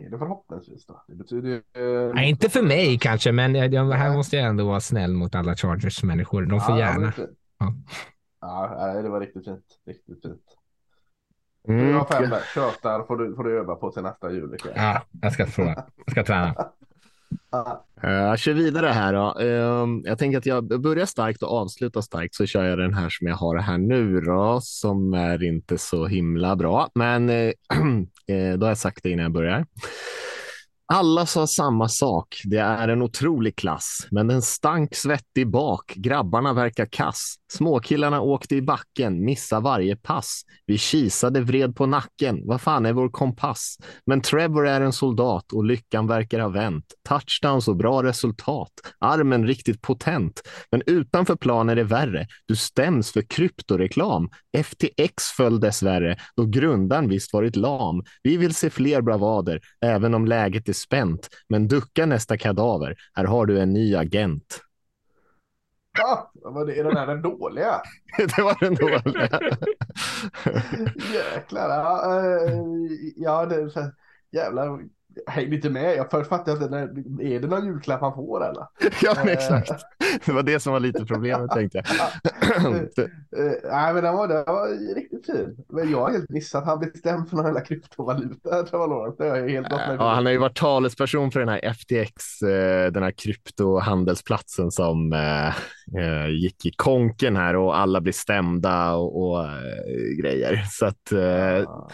[0.00, 1.04] Är det förhoppningsvis då?
[1.08, 4.80] Det betyder eh, Nej, inte för mig kanske, men jag, här måste jag ändå vara
[4.80, 6.42] snäll mot alla Chargers-människor.
[6.42, 7.12] De får ja, gärna.
[7.58, 7.74] Ja.
[8.40, 9.64] ja, det var riktigt fint.
[9.86, 10.55] Riktigt fint.
[11.68, 11.86] Mm.
[11.86, 12.42] Du har fem där.
[12.54, 14.56] Tjötar får du, får du öva på till nästa jul.
[14.74, 16.54] Ja, jag ska, få, jag ska träna.
[18.02, 19.12] Eh, jag kör vidare här.
[19.12, 19.40] Då.
[19.40, 23.08] Ehm, jag tänker att jag börjar starkt och avslutar starkt så kör jag den här
[23.08, 26.88] som jag har här nu då, som är inte så himla bra.
[26.94, 27.34] Men eh,
[28.26, 29.66] eh, då har jag sagt det innan jag börjar.
[30.92, 32.40] Alla sa samma sak.
[32.44, 35.92] Det är en otrolig klass, men den stank svettig bak.
[35.96, 37.34] Grabbarna verkar kass.
[37.52, 40.42] Småkillarna åkte i backen, missa varje pass.
[40.66, 42.40] Vi kisade, vred på nacken.
[42.44, 43.76] Vad fan är vår kompass?
[44.06, 46.84] Men Trevor är en soldat och lyckan verkar ha vänt.
[47.08, 48.72] Touchdowns och bra resultat.
[48.98, 50.42] Armen riktigt potent.
[50.70, 52.26] Men utanför plan är det värre.
[52.46, 54.28] Du stäms för kryptoreklam.
[54.64, 58.02] FTX föll dessvärre, då grundaren visst varit lam.
[58.22, 61.28] Vi vill se fler bravader, även om läget är spänt.
[61.48, 62.96] Men ducka nästa kadaver.
[63.14, 64.60] Här har du en ny agent.
[65.98, 66.32] Ja,
[66.66, 67.82] det, är den här den dåliga?
[68.16, 69.40] det var den dåliga.
[71.34, 71.68] Jäklar.
[71.68, 72.60] Ja, äh,
[73.16, 73.90] ja det är så
[74.32, 74.80] jävlar
[75.26, 75.96] häng lite med.
[75.96, 78.66] Jag först fattade att det är det någon julklapp man får eller?
[79.02, 79.84] ja, men exakt.
[80.26, 81.86] Det var det som var lite problemet tänkte jag.
[83.36, 85.56] Eh, nej, men den var, den var riktigt fin.
[85.68, 86.64] Men jag har helt missat.
[86.64, 88.62] Han blev stämd för någon jävla kryptovaluta.
[88.62, 88.76] Det
[89.30, 93.02] har jag helt ja, han har ju varit talesperson för den här FTX, eh, den
[93.02, 99.46] här kryptohandelsplatsen som eh, gick i konken här och alla blir stämda och, och
[100.18, 100.64] grejer.
[100.70, 101.88] Så att ja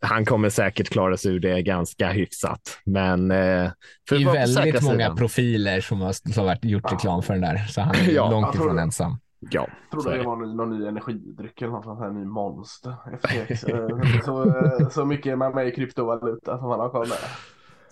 [0.00, 2.78] han kommer säkert klara sig ur det ganska hyfsat.
[2.84, 3.70] Men eh,
[4.08, 5.16] för det är väldigt många sidan.
[5.16, 8.30] profiler som har, som har varit, gjort reklam för den där, så han är ja,
[8.30, 9.16] långt ifrån ensam.
[9.40, 12.94] Ja, jag trodde det var någon, någon ny energidryck eller något sånt här ny monster.
[13.22, 13.64] FTX.
[13.68, 17.06] Eh, så, eh, så mycket man med i kryptovaluta som man har koll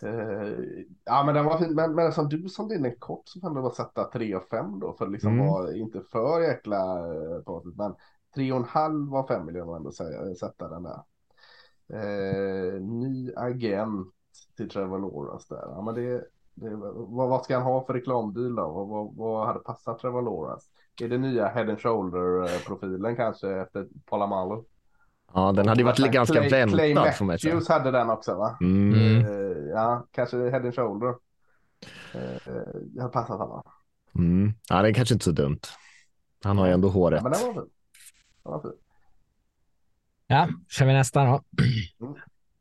[0.02, 3.40] Uh, ja men den var fin, men, men som du som din är kort så
[3.40, 5.46] kan du bara sätta 3 och 5 då för att liksom mm.
[5.46, 7.94] vara inte för jäkla uh, men
[8.36, 11.02] 3,5 av 5 miljoner ändå säga, sätta den där.
[11.88, 14.08] Eh, ny agent
[14.56, 15.62] till Trevor Lawrence där.
[15.62, 16.24] Ja, men det,
[16.56, 18.68] det, vad, vad ska han ha för reklamdeal då?
[18.68, 20.66] Vad, vad, vad hade passat Trevor Lawrence?
[21.02, 24.62] Är det nya head and shoulder-profilen kanske efter Polamalu?
[25.34, 26.76] Ja, den hade ju varit ganska Clay, väntad.
[26.76, 28.58] Clay Matthews hade den också va?
[28.60, 28.94] Mm.
[28.94, 31.08] Uh, ja, kanske head and shoulder.
[32.14, 32.56] Uh,
[32.94, 33.62] jag har passat honom.
[34.14, 34.52] Mm.
[34.68, 35.60] Ja, det är kanske inte så dumt.
[36.44, 37.22] Han har ju ändå håret.
[37.22, 37.70] Ja, men den var fin.
[38.42, 38.72] Den var fin.
[40.26, 41.40] Ja, kör vi nästa då.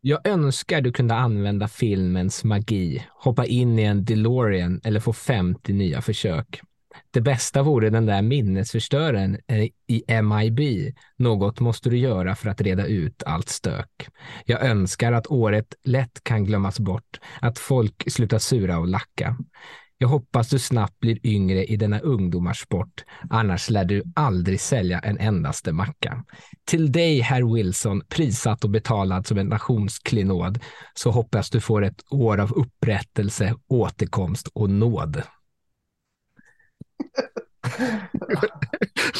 [0.07, 5.73] Jag önskar du kunde använda filmens magi, hoppa in i en DeLorean eller få 50
[5.73, 6.61] nya försök.
[7.11, 10.59] Det bästa vore den där minnesförstören eh, i MIB.
[11.17, 14.07] Något måste du göra för att reda ut allt stök.
[14.45, 19.37] Jag önskar att året lätt kan glömmas bort, att folk slutar sura och lacka.
[19.97, 25.19] Jag hoppas du snabbt blir yngre i denna ungdomarsport, annars lär du aldrig sälja en
[25.19, 26.23] endaste macka.
[26.65, 30.59] Till dig, herr Wilson, prissatt och betalad som en nationsklinod,
[30.93, 35.23] så hoppas du får ett år av upprättelse, återkomst och nåd.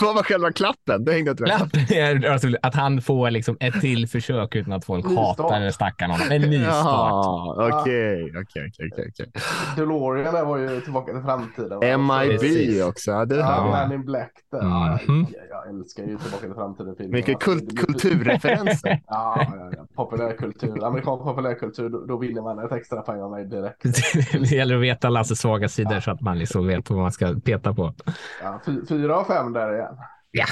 [0.02, 1.06] Vad var själva klappen?
[1.06, 1.58] Det hängde inte med.
[1.58, 5.39] Klappen är alltså att han får liksom ett till försök utan att folk Nystart.
[5.39, 6.28] hatar eller stackar honom.
[6.32, 6.76] En ny start.
[6.86, 9.32] Jaha, okej, okej, okej.
[9.78, 11.80] DeLorean där var ju tillbaka till framtiden.
[11.80, 12.84] MIB Precis.
[12.84, 14.62] också, det Ja, Man in Black där.
[14.64, 15.28] Mhm.
[15.34, 17.12] Ja, jag älskar ju Tillbaka till framtiden-filmer.
[17.14, 19.02] Mycket kult, kulturreferenser.
[19.08, 19.86] Ja, ja, ja.
[19.96, 20.86] populärkultur.
[20.86, 23.84] Amerikansk populärkultur, då, då vinner man ett extra poäng av mig direkt.
[24.32, 27.36] Det gäller att veta Lasses svaga sidor så att man liksom vet vad man ska
[27.46, 27.93] peta på.
[28.42, 29.96] Ja, fyra av fem där igen.
[30.32, 30.46] Ja.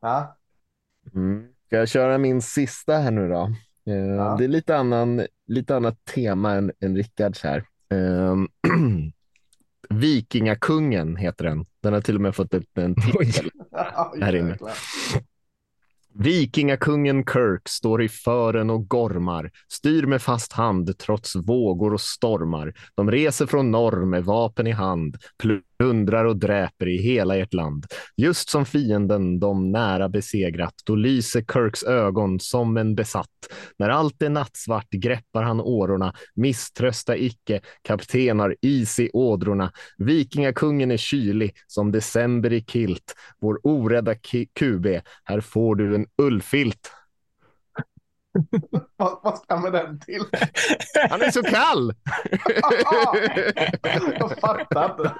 [0.00, 0.36] Ja,
[1.14, 1.48] Mm.
[1.66, 3.50] Ska jag köra min sista här nu då?
[3.86, 4.36] Eh, Ja.
[4.38, 7.64] Det är lite, annan, lite annat tema än, än Rickards här.
[7.92, 8.36] Eh,
[9.90, 11.66] Vikingakungen heter den.
[11.82, 13.50] Den har till och med fått ett, en titel.
[14.20, 14.56] Här inne.
[16.14, 22.72] Vikingakungen Kirk står i fören och gormar, styr med fast hand trots vågor och stormar.
[22.94, 25.16] De reser från norr med vapen i hand,
[25.82, 27.86] dundrar och dräper i hela ert land.
[28.16, 33.28] Just som fienden de nära besegrat, då lyser Kirks ögon som en besatt.
[33.78, 39.72] När allt är nattsvart greppar han årorna, misströsta icke, kapten har is i ådrorna.
[39.98, 44.14] Vikingakungen är kylig som december i kilt, vår orädda
[44.58, 44.86] QB,
[45.24, 46.90] här får du en ullfilt.
[48.96, 50.22] Vad, vad ska med den till?
[51.10, 51.94] Han är så kall!
[54.18, 55.14] jag fattar inte.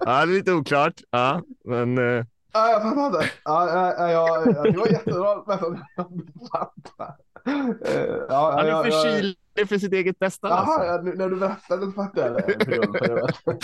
[0.00, 0.94] ja, det är lite oklart.
[1.10, 2.24] Ja, men eh,
[2.54, 3.30] Ja, jag fattar inte.
[3.44, 5.42] Ja, ja, ja, ja, det var jättebra.
[5.46, 5.58] Men
[5.96, 7.14] jag inte fattar.
[7.46, 9.36] Eh, Ja, han ja, är för ja, kylig
[9.68, 10.48] för sitt eget bästa.
[10.48, 10.84] Jaha, Alltså.
[10.86, 12.64] ja, nu, när du berättade så fattade jag det.
[12.64, 13.08] Det-
[13.44, 13.58] det.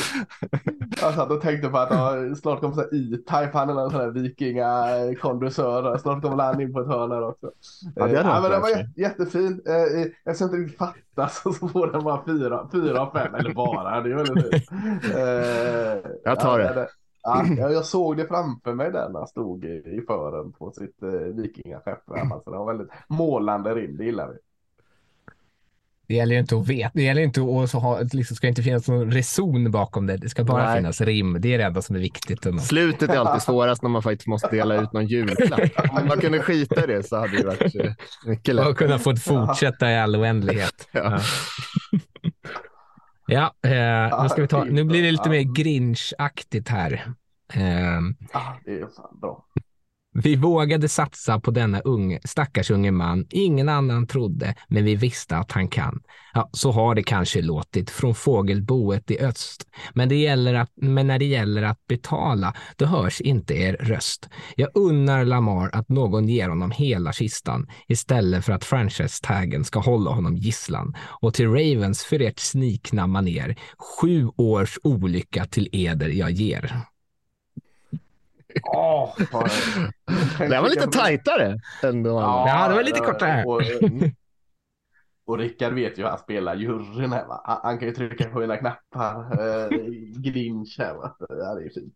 [1.00, 4.10] Jag satt och tänkte på att ja, snart kommer E-Type, han är någon sån här
[4.10, 5.98] vikingakondensör.
[5.98, 7.50] Snart kommer han in på ett hörn här också.
[7.94, 9.62] Ja, det Eh, varit men den var jättefin.
[9.66, 13.34] Eh, Jag inte riktigt fatta så, får den bara fyra, fyra av fem.
[13.34, 14.70] Eller bara, det är väldigt fint.
[15.16, 16.88] Eh, Jag tar ja, det.
[17.22, 21.10] Ja, jag såg det framför mig där när han stod i, fören på sitt eh,
[21.10, 22.10] vikingaskepp.
[22.10, 24.38] Alltså, det var väldigt målande rim, det gillar vi.
[26.10, 26.90] Det gäller ju inte att veta.
[26.94, 30.16] Det gäller inte att ha, det liksom ska inte finnas någon reson bakom det.
[30.16, 30.76] Det ska bara Nej.
[30.76, 31.36] finnas rim.
[31.40, 32.46] Det är det enda som är viktigt.
[32.46, 32.62] ändå.
[32.62, 35.60] Slutet är alltid svårast när man faktiskt måste dela ut någon julklapp.
[36.00, 37.92] Om man kunde skita i det så hade det varit eh,
[38.26, 38.76] mycket Och lätt.
[38.76, 40.88] kunna få fortsätta i all oändlighet.
[40.92, 41.00] Ja.
[41.02, 42.29] Ja,
[43.62, 46.92] eh, nu, ska vi ta, nu blir det lite mer Grinch-aktigt här.
[47.52, 47.98] Eh,
[48.32, 49.44] Ah, det är fan bra.
[50.12, 53.26] Vi vågade satsa på denna unge, stackars unge man.
[53.30, 56.00] Ingen annan trodde, men vi visste att han kan.
[56.34, 59.68] Ja, så har det kanske låtit från fågelboet i öst.
[59.94, 64.28] Men, det gäller att, men när det gäller att betala, då hörs inte er röst.
[64.56, 70.10] Jag unnar Lamar att någon ger honom hela kistan istället för att franchise-taggen ska hålla
[70.10, 70.94] honom gisslan.
[71.20, 73.56] Och till Ravens för ert snikna maner,
[74.00, 76.84] sju års olycka till eder jag ger.
[79.30, 79.48] Fan.
[80.48, 82.50] Det var lite tajtare än de andra.
[82.50, 83.44] Ja, det var lite kortare.
[83.44, 83.62] Och,
[85.26, 87.60] och Rickard vet ju hur han spelar juryn här va.
[87.62, 89.40] Han, kan ju trycka på mina knappar.
[89.40, 89.68] Eh,
[90.16, 91.16] Grinch här va.
[91.18, 91.94] Ja, det är fint.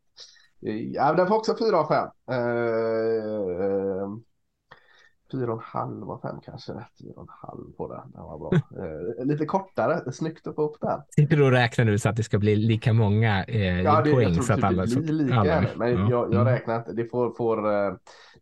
[0.67, 2.09] Eh, Ja, den får också fyra av fem.
[5.33, 6.73] Fyra och en halv av fem kanske.
[6.73, 8.11] Fyra och en halv på den.
[8.13, 8.51] Den var bra.
[8.55, 10.13] Eh, lite kortare.
[10.13, 11.01] Snyggt att få upp den.
[11.09, 14.13] Sitter du och räknar nu så att det ska bli lika många eh, Ja, det,
[14.13, 14.23] poäng?
[14.25, 15.35] jag tror så att typ alla, det blir lika.
[15.41, 15.99] alla- men ja.
[16.11, 16.45] jag, jag Mm.
[16.45, 16.93] räknar inte.
[16.93, 17.95] Det får, får, eh,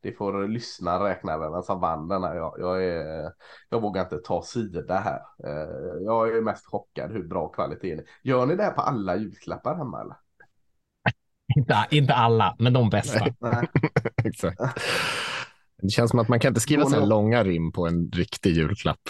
[0.02, 2.34] det får lyssnaren räkna vem som vann den här.
[2.34, 3.32] Jag, jag, är,
[3.68, 5.20] jag vågar inte ta sida här.
[5.44, 8.04] Eh, Jag är mest chockad hur bra kvaliteten är.
[8.22, 10.16] Gör ni det här på alla julklappar hemma eller?
[11.56, 13.26] Inte, inte alla, men de bästa.
[13.40, 13.68] Nej.
[14.24, 14.60] Exakt.
[15.82, 19.00] Det känns som att man kan inte skriva så långa rim på en riktig julklapp.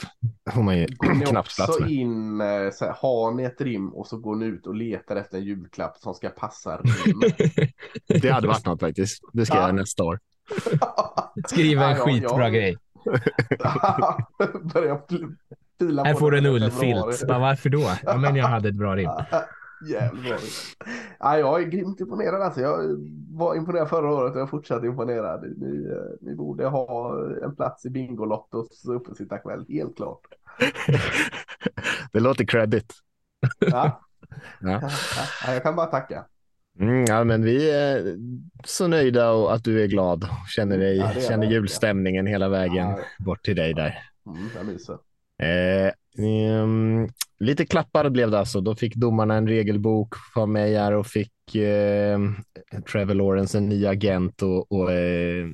[0.47, 0.87] Det får man ju
[1.27, 1.91] knappt plats med.
[1.91, 5.17] in, eh, så här, har ni ett rim och så går ni ut och letar
[5.17, 7.23] efter en julklapp som ska passa rim?
[8.23, 9.23] Det hade varit något faktiskt.
[9.33, 9.67] Det ska jag Ja.
[9.69, 10.19] göra nästa år.
[11.47, 12.49] Skriva en Ja, skitbra ja.
[12.49, 12.77] grej.
[14.75, 15.01] Börja
[15.79, 17.23] fila Här på får du en ullfilt.
[17.29, 17.91] Varför då?
[18.03, 19.11] Ja, men jag hade ett bra rim.
[19.89, 20.39] Jävligt bra.
[21.19, 22.61] Ja, jag är grymt imponerad alltså.
[22.61, 22.79] Jag
[23.31, 25.43] var imponerad förra året och jag är fortsatt imponerad.
[25.57, 30.21] Ni, eh, ni borde ha en plats i Bingolottos uppesittarkväll, helt klart.
[32.13, 32.93] Det låter credit.
[33.59, 34.01] Ja.
[34.61, 34.91] Ja.
[35.47, 36.25] Ja, jag kan bara tacka.
[36.81, 38.17] Mm, ja, men vi är
[38.65, 40.29] så nöjda och att du är glad.
[40.57, 43.99] Känner, dig, Ja, känner julstämningen hela vägen bort till dig där.
[44.27, 44.99] Mm, jag.
[45.87, 45.93] Eh,
[47.43, 48.61] lite klappar blev det alltså.
[48.61, 52.21] Då fick domarna en regelbok för mig här och fick eh,
[52.93, 55.49] Trevor Lawrence en ny agent och, och eh,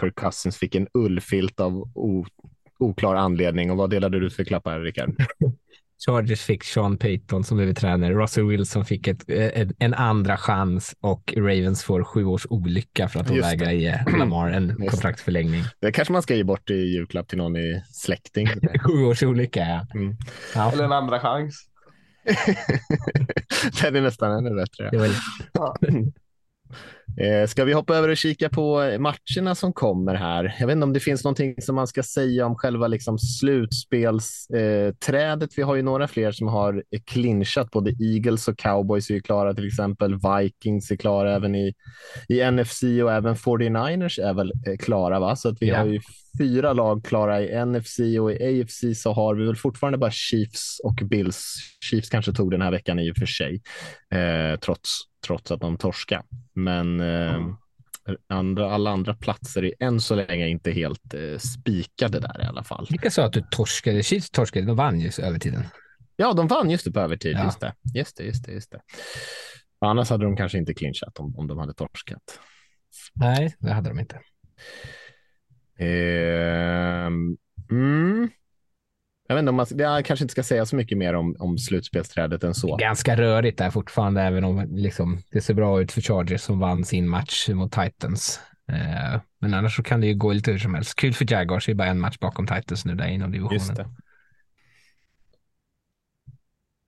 [0.00, 2.26] Kirk Cousins fick en ullfilt av o,
[2.78, 3.70] oklar anledning.
[3.70, 5.10] Och vad delade du för klappar, Rickard?
[6.06, 11.34] Chargers fick Sean Payton som huvudtränare, Russell Wilson fick ett, ett, en andra chans och
[11.36, 15.62] Ravens får sju års olycka för att de vägrar ge Lamar en kontraktsförlängning.
[15.80, 18.48] Det kanske man ska ge bort i julklapp till någon i släkting.
[18.84, 19.86] sju års olycka, ja.
[19.94, 20.16] Mm.
[20.54, 20.72] ja.
[20.72, 21.64] Eller en andra chans.
[23.82, 24.90] Den är nästan ännu bättre.
[24.90, 25.10] Det
[25.52, 25.76] ja.
[27.20, 30.56] Eh, ska vi hoppa över och kika på matcherna som kommer här?
[30.58, 35.50] Jag vet inte om det finns någonting som man ska säga om själva liksom slutspelsträdet.
[35.56, 37.70] Vi har ju några fler som har clinchat.
[37.70, 40.14] Både Eagles och Cowboys är ju klara till exempel.
[40.14, 41.74] Vikings är klara även i,
[42.28, 45.20] i NFC och även 49ers är väl eh, klara.
[45.20, 45.36] Va?
[45.36, 45.80] Så att vi yeah.
[45.80, 46.00] har ju
[46.38, 50.80] fyra lag klara i NFC och i AFC så har vi väl fortfarande bara Chiefs
[50.84, 51.54] och Bills.
[51.84, 53.62] Chiefs kanske tog den här veckan i och för sig,
[54.10, 54.90] eh, trots,
[55.26, 56.22] trots att de torska.
[56.54, 57.56] Men eh, mm.
[58.28, 62.64] andra, alla andra platser är än så länge inte helt eh, spikade där i alla
[62.64, 62.86] fall.
[62.90, 64.02] Vilka sa att du torskade?
[64.02, 65.64] Chiefs torskade, de vann ju övertiden.
[66.16, 67.36] Ja, de vann just det på övertid.
[67.36, 67.44] Ja.
[67.44, 67.74] Just, det.
[67.94, 68.80] just det, just det, just det.
[69.80, 72.40] Annars hade de kanske inte clinchat om, om de hade torskat.
[73.14, 74.20] Nej, det hade de inte.
[75.78, 77.06] Eh,
[77.70, 78.30] mm.
[79.28, 81.58] Jag vet inte om man, jag kanske inte ska säga så mycket mer om, om
[81.58, 82.76] slutspelsträdet än så.
[82.76, 86.84] Ganska rörigt där fortfarande, även om liksom, det ser bra ut för Chargers som vann
[86.84, 88.40] sin match mot Titans.
[88.68, 90.94] Eh, men annars så kan det ju gå lite hur som helst.
[90.94, 93.58] Kul för Jaguars, det är bara en match bakom Titans nu där inom divisionen.
[93.58, 93.86] Just det.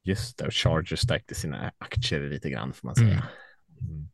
[0.03, 3.26] Just det, och Chargers stärkte sina aktier lite grann får man säga.
[3.80, 4.09] Mm.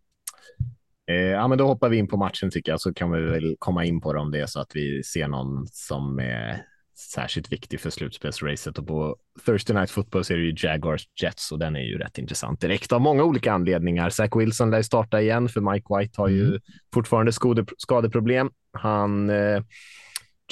[1.10, 3.56] Eh, ja, men då hoppar vi in på matchen tycker jag, så kan vi väl
[3.58, 6.62] komma in på det om det är så att vi ser någon som är
[6.98, 11.52] särskilt viktig för slutspelsracet och på Thursday Night Football så är det ju Jaguars Jets
[11.52, 14.10] och den är ju rätt intressant direkt av många olika anledningar.
[14.10, 16.60] Zach Wilson lär starta igen för Mike White har ju mm.
[16.94, 18.50] fortfarande skade, skadeproblem.
[18.72, 19.62] Han eh,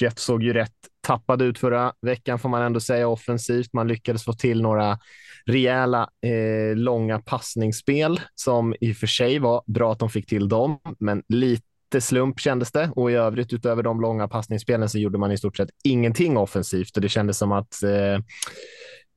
[0.01, 3.73] Jets såg ju rätt tappad ut förra veckan får man ändå säga offensivt.
[3.73, 4.99] Man lyckades få till några
[5.45, 10.49] rejäla eh, långa passningsspel som i och för sig var bra att de fick till
[10.49, 15.17] dem, men lite slump kändes det och i övrigt utöver de långa passningsspelen så gjorde
[15.17, 18.19] man i stort sett ingenting offensivt och det kändes som att eh,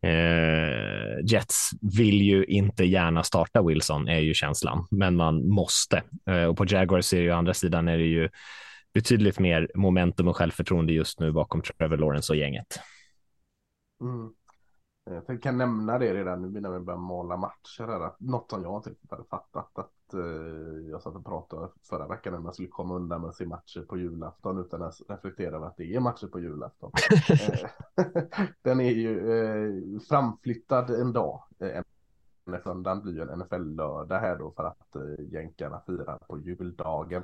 [0.03, 6.03] Eh, Jets vill ju inte gärna starta Wilson, är ju känslan, men man måste.
[6.27, 8.29] Eh, och på Jaguars är det ju andra sidan är det ju
[8.95, 12.81] betydligt mer momentum och självförtroende just nu bakom Trevor Lawrence och gänget.
[14.03, 14.31] Mm.
[15.11, 17.87] Eh, jag kan nämna det redan nu innan vi börjar måla matcher.
[17.87, 19.79] Här, något som jag inte riktigt hade fattat.
[19.79, 23.49] Att, eh, jag satt och pratade förra veckan om man skulle komma undan med sin
[23.49, 26.93] matcher på julafton utan att reflektera över att det är matcher på julafton.
[27.31, 28.05] Eh,
[28.63, 31.43] den är ju eh, framflyttad en dag.
[31.59, 31.83] Eh,
[32.49, 37.23] NFL blir ju en NFL-lördag här då för att eh, jänkarna firar på juldagen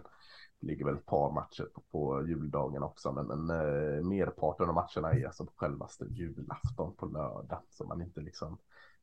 [0.67, 5.13] ligger väl ett par matcher på, på juldagen också, men, men eh, merparten av matcherna
[5.13, 8.59] är alltså på självaste julafton på lördag, så man inte liksom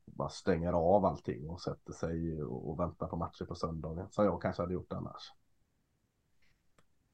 [0.06, 4.26] bara stänger av allting och sätter sig och, och väntar på matcher på söndagen, som
[4.26, 5.32] jag kanske hade gjort annars.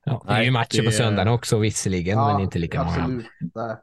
[0.03, 3.25] Ja, det är ju matcher på söndagen också visserligen, ja, men inte lika absolut.
[3.55, 3.79] många.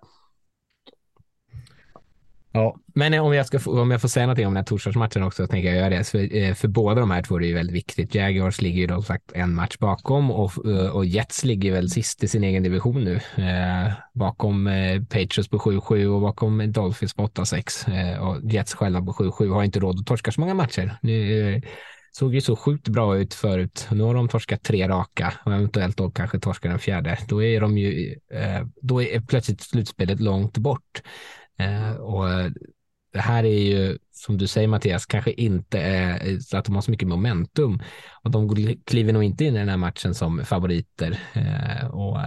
[2.57, 5.22] Ja, men om jag, ska få, om jag får säga någonting om den här torsdagsmatchen
[5.22, 6.05] också, så tänker jag göra det.
[6.05, 8.14] För, eh, för båda de här två är det ju väldigt viktigt.
[8.14, 12.24] Jaguars ligger ju då sagt en match bakom och, eh, och Jets ligger väl sist
[12.24, 13.14] i sin egen division nu.
[13.36, 17.88] Eh, bakom eh, Patriots på 7-7 och bakom Dolphins på 8-6.
[17.88, 20.98] Eh, och Jets själva på 7-7 har inte råd att torska så många matcher.
[21.02, 21.62] Nu, eh,
[22.12, 23.88] såg ju så sjukt bra ut förut.
[23.90, 27.18] Nu har de torskat tre raka och eventuellt då kanske torskar den fjärde.
[27.28, 31.02] Då är de ju, eh, då är plötsligt slutspelet långt bort.
[31.59, 32.50] Eh, och
[33.14, 36.82] det här är ju, som du säger Mattias, kanske inte är så att de har
[36.82, 37.80] så mycket momentum.
[38.22, 41.18] Och de kliver nog inte in i den här matchen som favoriter.
[41.32, 42.18] Eh, och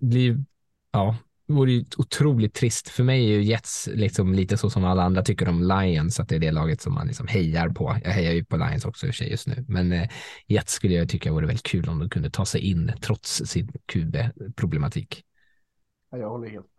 [0.00, 0.44] det blir,
[0.92, 1.16] ja,
[1.46, 2.88] det vore ju otroligt trist.
[2.88, 6.28] För mig är ju Jets liksom lite så som alla andra tycker om Lions, att
[6.28, 8.00] det är det laget som man liksom hejar på.
[8.04, 10.08] Jag hejar ju på Lions också i och för sig just nu, men eh,
[10.46, 13.72] Jets skulle jag tycka vore väldigt kul om de kunde ta sig in trots sin
[13.86, 15.22] QB-problematik.
[16.10, 16.77] Ja, jag håller helt Eh,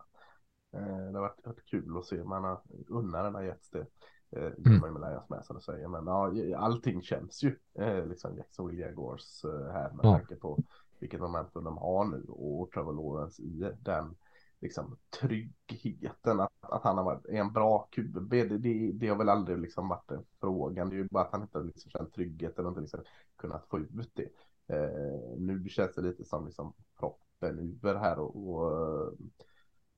[0.71, 2.23] det har varit, varit kul att se.
[2.23, 3.85] Man har unnar den har getts det.
[4.31, 4.93] Eh, mm.
[4.93, 5.87] med med som du säger.
[5.87, 9.43] Men ja, allting känns ju eh, liksom Jacksonville Jaguars
[9.73, 10.17] här med ja.
[10.17, 10.59] tanke på
[10.99, 14.15] vilket momentum de har nu och Trevor Lawrence i den
[14.61, 18.29] liksom tryggheten att, att han har varit en bra QB.
[18.29, 20.89] Det, det, det har väl aldrig liksom varit frågan.
[20.89, 23.03] Det är ju bara att han inte liksom känt tryggheten och inte liksom
[23.35, 24.29] kunnat få ut det.
[24.75, 29.13] Eh, nu känns det lite som liksom proppen över här och, och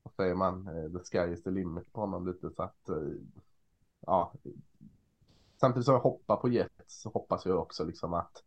[0.04, 2.96] vad säger man, eh, the sky is the limit på honom lite så att eh,
[4.00, 4.34] ja,
[5.60, 8.44] samtidigt som jag hoppar på Jets så hoppas jag också liksom att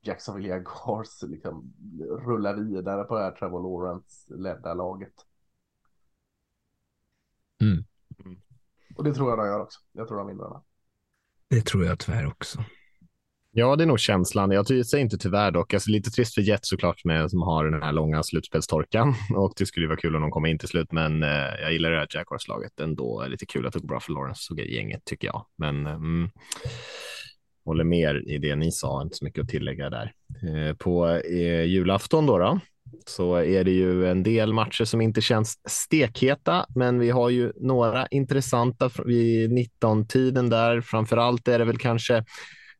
[0.00, 5.26] Jacksonville Jaguars liksom rullar vidare på det här Trevor Lawrence ledda laget.
[7.60, 7.84] Mm.
[8.24, 8.40] Mm.
[8.96, 9.80] Och det tror jag de gör också.
[9.92, 10.60] Jag tror de vinner den.
[11.48, 12.64] Det tror jag tyvärr också.
[13.54, 14.50] Ja, det är nog känslan.
[14.50, 15.74] Jag säger inte tyvärr dock.
[15.74, 19.66] Alltså, lite trist för Jets såklart med, som har den här långa slutspelstorkan och det
[19.66, 20.92] skulle vara kul om de kommer in till slut.
[20.92, 23.26] Men eh, jag gillar det här Jaguars-laget ändå.
[23.28, 25.46] Lite kul att det går bra för Lawrence och gänget tycker jag.
[25.58, 26.30] Men eh, mm,
[27.64, 30.12] håller med i det ni sa, inte så mycket att tillägga där.
[30.42, 32.60] Eh, på eh, julafton då, då
[33.06, 37.52] så är det ju en del matcher som inte känns stekheta, men vi har ju
[37.56, 40.80] några intressanta vid 19-tiden där.
[40.80, 42.24] Framför allt är det väl kanske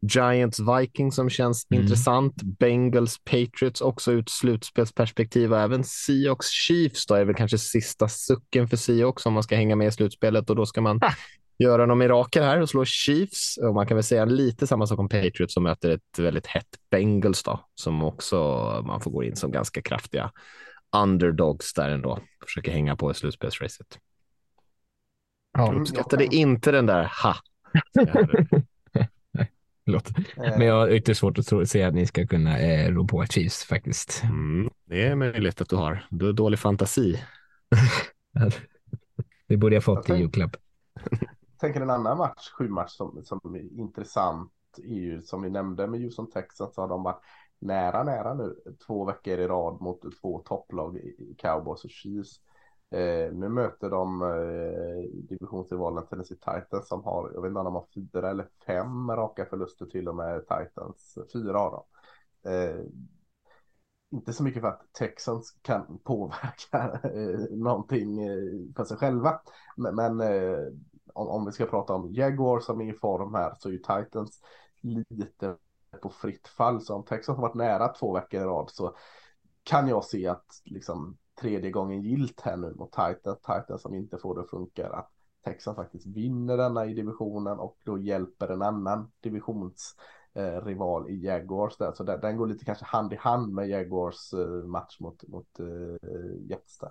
[0.03, 1.82] Giants Vikings som känns mm.
[1.82, 2.42] intressant.
[2.42, 8.68] Bengals Patriots också ut slutspelsperspektiv och även Seahawks Chiefs då är väl kanske sista sucken
[8.68, 11.14] för Seahawks om man ska hänga med i slutspelet och då ska man ah.
[11.59, 13.59] göra någon mirakel här och slå Chiefs.
[13.59, 16.68] Och man kan väl säga lite samma sak om Patriots som möter ett väldigt hett
[16.90, 18.36] Bengals då som också
[18.86, 20.30] man får gå in som ganska kraftiga
[20.96, 22.18] underdogs där ändå.
[22.44, 23.98] Försöker hänga på i slutspelsracet.
[25.59, 27.36] Ja, jag uppskattade inte den där ha.
[29.85, 30.09] Förlåt.
[30.18, 30.59] Eh.
[30.59, 33.26] Men jag har ytterst svårt att tro, se att ni ska kunna eh, rå på
[33.26, 34.22] Chiefs faktiskt.
[34.22, 36.07] Mm, det är möjligt att du har.
[36.11, 37.24] Du har dålig fantasi.
[39.49, 40.57] det borde jag fått i julklapp.
[41.62, 45.87] tänker en annan match, sju match som, som är intressant är ju som vi nämnde
[45.87, 47.20] med Houston Texas så har de varit
[47.59, 48.57] nära, nära nu
[48.87, 52.41] två veckor i rad mot två topplag i Cowboys och Chiefs.
[52.93, 57.74] Eh, nu möter de eh, divisionsrivalen Tennessee Titans som har, jag vet inte om de
[57.74, 61.84] har fyra eller fem raka förluster till och med Titans, fyra av dem.
[62.53, 62.80] Eh,
[64.11, 69.40] inte så mycket för att Texans kan påverka eh, någonting eh, för sig själva.
[69.76, 70.59] Men, men eh,
[71.14, 73.78] om, om, vi ska prata om Jaguar som är i form här så är ju
[73.78, 74.40] Titans
[75.09, 75.57] lite
[76.03, 76.80] på fritt fall.
[76.80, 78.95] Så om Texans har varit nära två veckor i rad så
[79.62, 83.38] kan jag se att liksom tredje gången gilt här nu mot Titans.
[83.38, 84.88] Titans som inte får det att funka.
[84.88, 85.11] Att
[85.45, 91.76] Texas faktiskt vinner denna i divisionen och då hjälper en annan divisionsrival eh, i Jaguars
[91.76, 91.93] där.
[91.93, 95.61] Så där, den går lite kanske hand i hand med Jaguars eh, match mot, mot
[95.61, 96.90] eh, Jets där.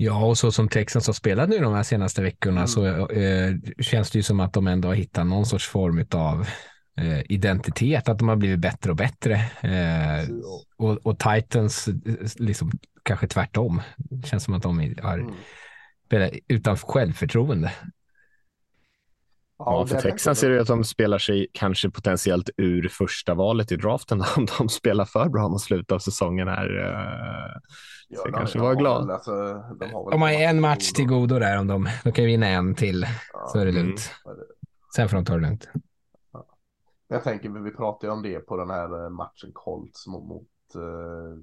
[0.00, 2.66] Ja, och så som Texans har spelat nu de här senaste veckorna mm.
[2.68, 6.46] så eh, känns det ju som att de ändå har hittat någon sorts form av
[7.28, 9.34] identitet, att de har blivit bättre och bättre.
[9.60, 10.28] Eh,
[10.76, 11.88] och, och, Titans,
[12.36, 12.70] liksom
[13.02, 13.82] kanske tvärtom.
[13.96, 15.34] Det känns som att de har mm.
[16.06, 17.72] spelat utan självförtroende.
[19.58, 23.76] Ja, för Texas ser det att de spelar sig kanske potentiellt ur första valet i
[23.76, 26.78] draften om de spelar för bra mot slutet av säsongen här.
[26.78, 27.60] Eh,
[28.08, 29.10] ja, så kanske var glad.
[29.10, 29.30] Alltså,
[29.80, 32.74] de, har de har en match till godo där om de, de kan vinna en
[32.74, 34.12] till ja, så är det lugnt.
[34.26, 34.38] Mm.
[34.96, 35.68] Sen får de ta det lugnt.
[37.08, 41.36] Jag tänker, vi pratade om det på den här eh, matchen Colts mot, mot uh,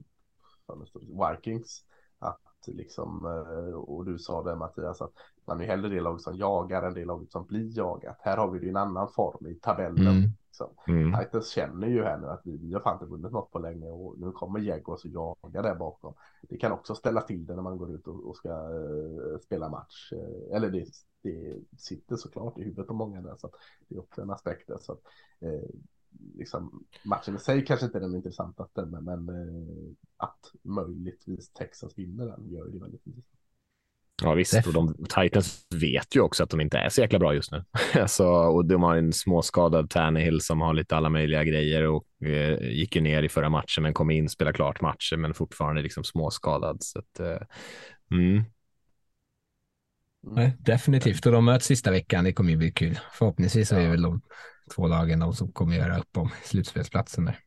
[1.32, 1.86] Vikings.
[2.20, 5.14] Att liksom, uh, och du sa det Mattias, att
[5.46, 8.18] man är hellre det laget som jagar än det laget som blir jagat.
[8.20, 10.08] Här har vi det i en annan form i tabellen.
[10.08, 10.30] Mm.
[10.48, 10.70] Liksom.
[10.88, 11.20] Mm.
[11.20, 13.90] Titans känner ju här nu att vi, vi har fan inte vunnit något på länge
[13.90, 16.14] och nu kommer Jaguars och jagar där bakom.
[16.42, 19.70] Det kan också ställa till det när man går ut och, och ska uh, spela
[19.70, 20.14] match.
[20.14, 20.86] Uh, eller det,
[21.26, 23.52] det sitter såklart i huvudet på många där så
[23.88, 24.78] det är också en aspekt där.
[24.82, 25.02] Så att,
[25.40, 25.70] eh,
[26.36, 31.98] liksom, matchen i sig kanske inte är den intressantaste men, men eh, att möjligtvis Texas
[31.98, 33.36] vinner den gör det väldigt intressant.
[34.24, 37.34] Ja visst, och de Titans vet ju också att de inte är så jäkla bra
[37.34, 37.64] just nu.
[38.02, 42.72] alltså, och de har en småskadad Tannehill som har lite alla möjliga grejer och eh,
[42.72, 46.04] gick ju ner i förra matchen men kom in, spelade klart matchen men fortfarande liksom
[46.04, 46.78] småskadad.
[46.80, 47.48] Så att, eh,
[48.12, 48.44] mm.
[50.28, 52.24] Nej, definitivt, och de möts sista veckan.
[52.24, 53.00] Det kommer ju bli kul.
[53.12, 54.22] Förhoppningsvis så är det väl de
[54.76, 57.40] två lagen de som kommer göra upp om slutspelsplatsen där.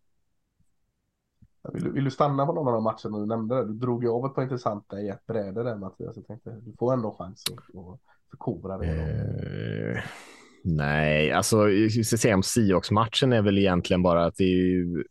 [1.72, 3.54] Vill du, vill du stanna på någon av de matcherna du nämnde?
[3.54, 3.64] Där?
[3.64, 6.16] Du drog ju av ett par intressanta i ett bräde där Mattias.
[6.16, 8.00] Jag tänkte du får ändå chans att,
[8.30, 8.88] förkovra dig.
[8.88, 10.02] Eh,
[10.64, 11.58] nej, alltså
[12.34, 15.04] om Seahawks-matchen är väl egentligen bara att det är ju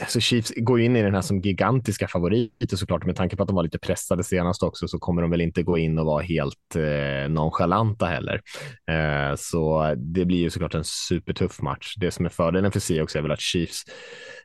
[0.00, 3.06] alltså Chiefs går in i den här som gigantiska favoriter såklart.
[3.06, 5.62] Med tanke på att de var lite pressade senast också så kommer de väl inte
[5.62, 8.40] gå in och vara helt eh, nonchalanta heller.
[8.90, 11.94] Eh, så det blir ju såklart en supertuff match.
[11.96, 13.82] Det som är fördelen för Seahawks är väl att Chiefs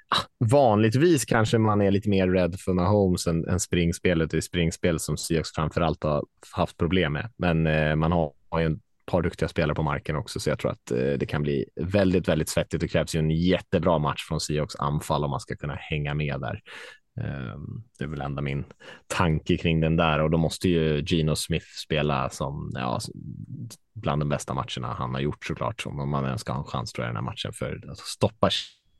[0.09, 4.31] ah, vanligtvis kanske man är lite mer rädd för Mahomes än, än springspelet.
[4.31, 7.29] Det är springspel som Seahawks framförallt har haft problem med.
[7.37, 10.59] Men eh, man har, har ju en par duktiga spelare på marken också, så jag
[10.59, 12.81] tror att eh, det kan bli väldigt, väldigt svettigt.
[12.81, 16.39] Det krävs ju en jättebra match från Seahawks anfall om man ska kunna hänga med
[16.39, 16.61] där.
[17.17, 17.59] Eh,
[17.99, 18.65] det är väl ända min
[19.07, 22.99] tanke kring den där och då måste ju Gino Smith spela som ja,
[23.93, 26.93] bland de bästa matcherna han har gjort såklart, om man ens ska ha en chans
[26.93, 28.49] tror jag i den här matchen för att stoppa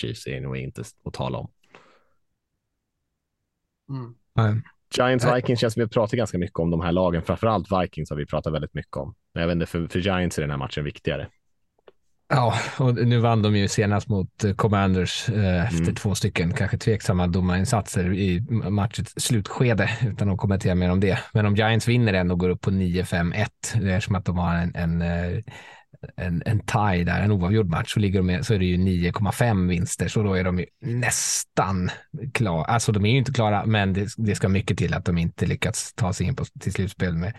[0.02, 1.52] Chiefs är nog inte att tala om.
[3.90, 4.16] Mm.
[4.98, 7.22] Giants Vikings känns som vi pratar ganska mycket om de här lagen.
[7.22, 9.16] Framförallt Vikings har vi pratat väldigt mycket om.
[9.34, 11.28] Jag vet inte, för, för Giants är den här matchen viktigare.
[12.30, 15.96] Ja, och nu vann de ju senast mot eh, Commanders eh, efter mm.
[15.96, 21.20] två stycken kanske tveksamma domarinsatser i matchets slutskede utan att kommentera mer om det.
[21.34, 23.48] Men om Giants vinner den och går upp på 9-5-1,
[23.82, 25.44] det är som att de har en, en, eh,
[26.16, 28.78] en, en tie där, en oavgjord match, så, ligger de med, så är det ju
[28.78, 31.90] 9,5 vinster, så då är de ju nästan
[32.34, 32.66] klara.
[32.66, 35.46] Alltså de är ju inte klara, men det, det ska mycket till att de inte
[35.46, 37.34] lyckats ta sig in på, till slutspel med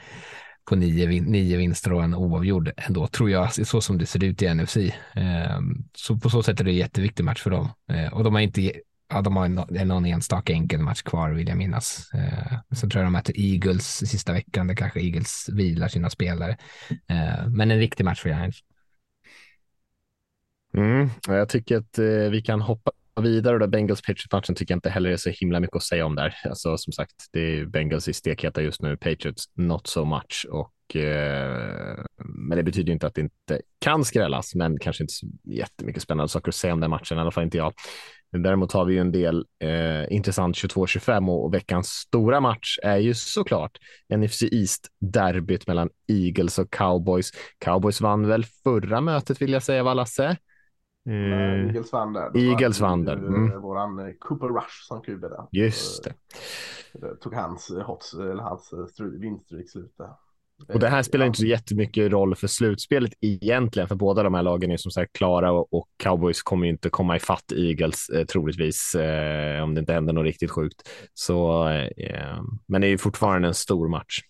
[0.69, 4.43] på nio, nio vinster och en oavgjord ändå, tror jag, så som det ser ut
[4.43, 4.77] i NFC.
[5.15, 7.69] Ehm, så på så sätt är det en jätteviktig match för dem.
[7.89, 8.73] Ehm, och de har inte,
[9.15, 12.11] ja, de har någon enstaka enkel match kvar vill jag minnas.
[12.15, 16.57] Eh, sen tror jag de möter Eagles sista veckan, där kanske Eagles vilar sina spelare.
[16.91, 18.59] Eh, men en riktig match för Giants.
[20.77, 22.91] Mm, jag tycker att eh, vi kan hoppa
[23.23, 26.15] vidare och Bengals Patriots-matchen tycker jag inte heller är så himla mycket att säga om
[26.15, 26.35] där.
[26.45, 30.97] Alltså som sagt, det är Bengals i stekheta just nu, Patriots not so much och
[30.97, 36.03] eh, men det betyder inte att det inte kan skrällas, men kanske inte så jättemycket
[36.03, 37.73] spännande saker att säga om den matchen, i alla fall inte jag.
[38.43, 42.97] Däremot har vi ju en del eh, intressant 22-25 och, och, veckans stora match är
[42.97, 43.79] ju såklart
[44.17, 47.31] NFC East-derbyt mellan Eagles och Cowboys.
[47.59, 50.37] Cowboys vann väl förra mötet vill jag säga, va Lasse?
[51.07, 51.67] Mm.
[51.67, 52.37] Eagles vann där.
[52.37, 53.17] Eagles vann där.
[53.17, 53.61] Mm.
[53.61, 55.47] Våran eh, Cooper Rush som QB där.
[55.53, 56.15] Just det.
[56.93, 60.11] det tog hans, eh, hots, eller hans eh, vinststreak slut där.
[60.69, 64.43] Och det här spelar inte så jättemycket roll för slutspelet egentligen, för båda de här
[64.43, 68.25] lagen är som sagt klara och, och Cowboys kommer ju inte komma ifatt Eagles eh,
[68.25, 70.89] troligtvis eh, om det inte händer något riktigt sjukt.
[71.15, 74.21] Så, eh, men det är ju fortfarande en stor match.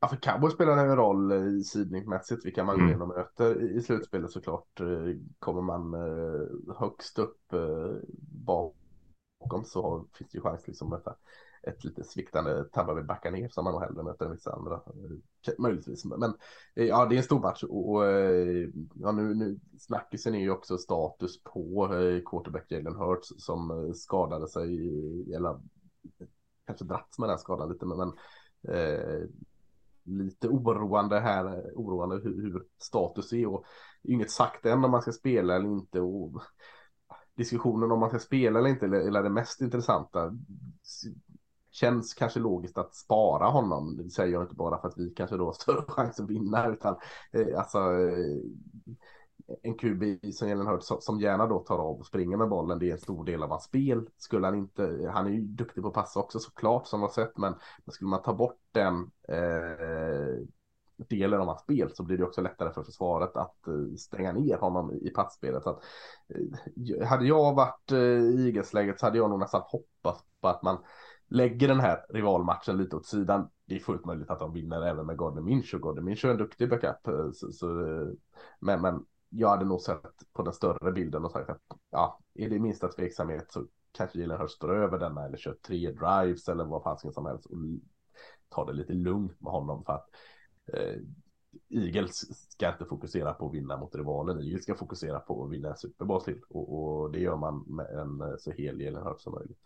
[0.00, 3.08] Ja, för Cowboys spelar en roll i sidningsmässigt, vilka man mm.
[3.08, 4.80] möter i slutspelet såklart.
[4.80, 4.86] Eh,
[5.38, 7.60] kommer man eh, högst upp eh,
[8.44, 11.16] bakom så finns det ju chans liksom att möta
[11.62, 14.80] ett lite sviktande Tampa Bay backa ner som man nog hellre möter än vissa andra.
[15.58, 16.34] Möjligtvis, men
[16.74, 20.50] eh, ja, det är en stor match och eh, ja, nu, nu snackisen är ju
[20.50, 24.74] också status på eh, quarterback Jalen Hurts som skadade sig,
[25.34, 25.60] eller
[26.66, 28.12] kanske dratts med den skadan lite, men, men
[30.04, 33.64] lite oroande här, oroande hur, hur status är och
[34.02, 36.00] inget sagt än om man ska spela eller inte.
[36.00, 36.42] Och
[37.34, 40.38] diskussionen om man ska spela eller inte eller det mest intressanta
[41.72, 43.96] känns kanske logiskt att spara honom.
[43.96, 46.66] Det säger jag inte bara för att vi kanske då har större chans att vinna
[46.66, 46.96] utan
[47.32, 48.38] eh, alltså eh,
[49.62, 52.78] en QB som Jalen Hurts som gärna då tar av och springer med bollen.
[52.78, 54.08] Det är en stor del av hans spel.
[54.16, 57.38] Skulle han inte, han är ju duktig på att passa också såklart som har sett,
[57.38, 57.54] men
[57.88, 60.46] skulle man ta bort den eh,
[61.08, 64.56] delen av hans spel så blir det också lättare för försvaret att eh, stänga ner
[64.56, 65.62] honom i passspelet.
[65.62, 65.82] Så att,
[66.28, 70.62] eh, hade jag varit eh, i Eagles-läget så hade jag nog nästan hoppats på att
[70.62, 70.78] man
[71.32, 73.48] lägger den här rivalmatchen lite åt sidan.
[73.64, 76.30] Det är fullt möjligt att de vinner även med Gordon Minch och Gordon Minch är
[76.30, 77.06] en duktig backup.
[77.06, 78.08] Eh, så, så, eh,
[78.60, 81.60] men, men jag hade nog sett på den större bilden och sagt att
[81.90, 85.90] ja, är det minsta tveksamhet så kanske Jalen Hurst står över denna eller kör tre
[85.90, 87.56] drives eller vad fasken som helst och
[88.48, 90.08] tar det lite lugnt med honom för att
[90.72, 91.00] eh,
[91.68, 94.40] Eagles ska inte fokusera på att vinna mot rivalen.
[94.40, 97.64] Eagles ska fokusera på att vinna en Super Bowl till och, och, det gör man
[97.66, 99.58] med en eh, så hel Jalen Hurst som möjligt.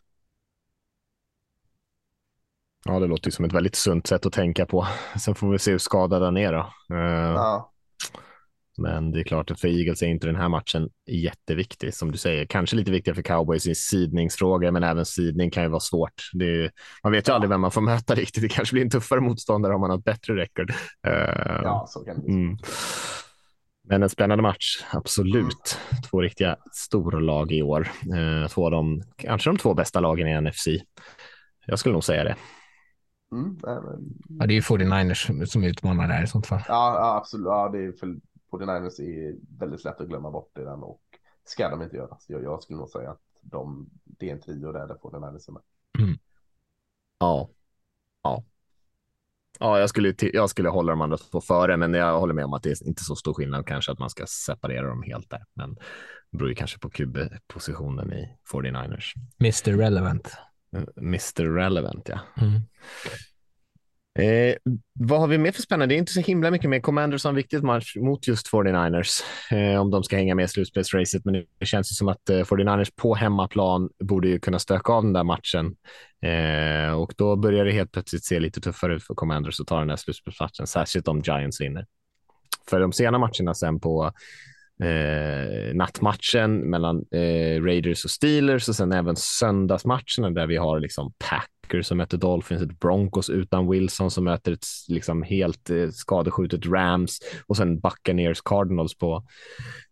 [2.87, 4.87] Ja, det låter ju som ett väldigt sunt sätt att tänka på.
[5.21, 6.71] Sen får vi se hur skadad han är då.
[6.95, 7.35] Uh...
[7.35, 7.73] Ja.
[8.79, 12.19] Men det är klart att för Eagles är inte den här matchen jätteviktig, som du
[12.19, 12.47] säger.
[12.47, 16.31] Kanske lite viktigare för cowboys i sidningsfrågor, men även sidning kan ju vara svårt.
[16.41, 16.71] Är,
[17.03, 17.35] man vet ju ja.
[17.35, 18.43] aldrig vem man får möta riktigt.
[18.43, 20.71] Det kanske blir en tuffare motståndare om man har ett bättre record.
[20.71, 22.59] Uh, ja, så kan det mm.
[23.89, 25.79] Men en spännande match, absolut.
[26.11, 27.89] Två riktiga storlag i år.
[28.17, 30.67] Uh, två av de, kanske de två bästa lagen i NFC.
[31.67, 32.37] Jag skulle nog säga det.
[33.33, 36.63] Mm, ja, det är ju 49ers som utmanar där i sånt fall.
[36.69, 37.47] Ja, ja absolut.
[37.47, 38.17] Ja, det är för
[38.51, 41.01] 49ers är väldigt lätt att glömma bort i den och
[41.45, 42.17] ska de inte göra.
[42.21, 45.49] Så jag, jag skulle nog säga att de, det är en trio där, där 49ers
[45.49, 45.63] är med.
[45.99, 46.19] Mm.
[47.19, 47.49] Ja.
[48.23, 48.45] Ja.
[49.59, 52.53] Ja, jag skulle, jag skulle hålla de andra två före, men jag håller med om
[52.53, 55.45] att det är inte så stor skillnad kanske att man ska separera dem helt där.
[55.55, 55.75] Men
[56.31, 59.15] det beror ju kanske på QB-positionen i 49ers.
[59.41, 60.37] Mr Relevant.
[60.97, 62.21] Mr Relevant, ja.
[62.43, 62.61] Mm.
[64.19, 64.57] Eh,
[64.93, 65.95] vad har vi mer för spännande?
[65.95, 66.81] Det är inte så himla mycket mer.
[66.81, 70.49] Commanders har en viktig match mot just 49ers eh, om de ska hänga med i
[70.49, 71.25] slutspelsracet.
[71.25, 75.03] Men det känns ju som att eh, 49ers på hemmaplan borde ju kunna stöka av
[75.03, 75.77] den där matchen.
[76.23, 79.79] Eh, och då börjar det helt plötsligt se lite tuffare ut för Commanders att ta
[79.79, 81.87] den där slutspelsmatchen, särskilt om Giants vinner.
[82.71, 84.13] För de sena matcherna sen på
[84.83, 91.13] eh, nattmatchen mellan eh, Raiders och Steelers och sen även söndagsmatcherna där vi har liksom
[91.19, 96.67] Packers som möter Dolphins, ett Broncos utan Wilson som möter ett liksom helt eh, skadeskjutet
[96.67, 99.25] Rams och sen Buccaneers Cardinals på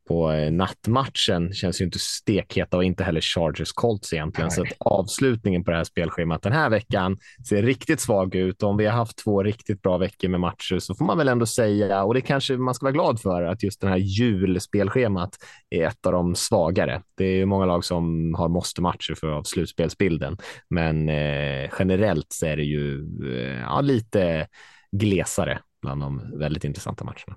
[0.09, 4.48] på eh, nattmatchen känns ju inte stekheta och inte heller Chargers Colts egentligen.
[4.48, 4.56] Nej.
[4.56, 7.18] Så att avslutningen på det här spelschemat den här veckan
[7.48, 8.62] ser riktigt svag ut.
[8.62, 11.47] Om vi har haft två riktigt bra veckor med matcher så får man väl ändå
[11.47, 15.36] säga, och det kanske man ska vara glad för, att just det här julspelschemat
[15.70, 17.02] är ett av de svagare.
[17.14, 20.36] Det är ju många lag som har måste-matcher för av slutspelsbilden,
[20.70, 24.48] men eh, generellt så är det ju eh, ja, lite
[24.93, 27.36] glesare bland de väldigt intressanta matcherna.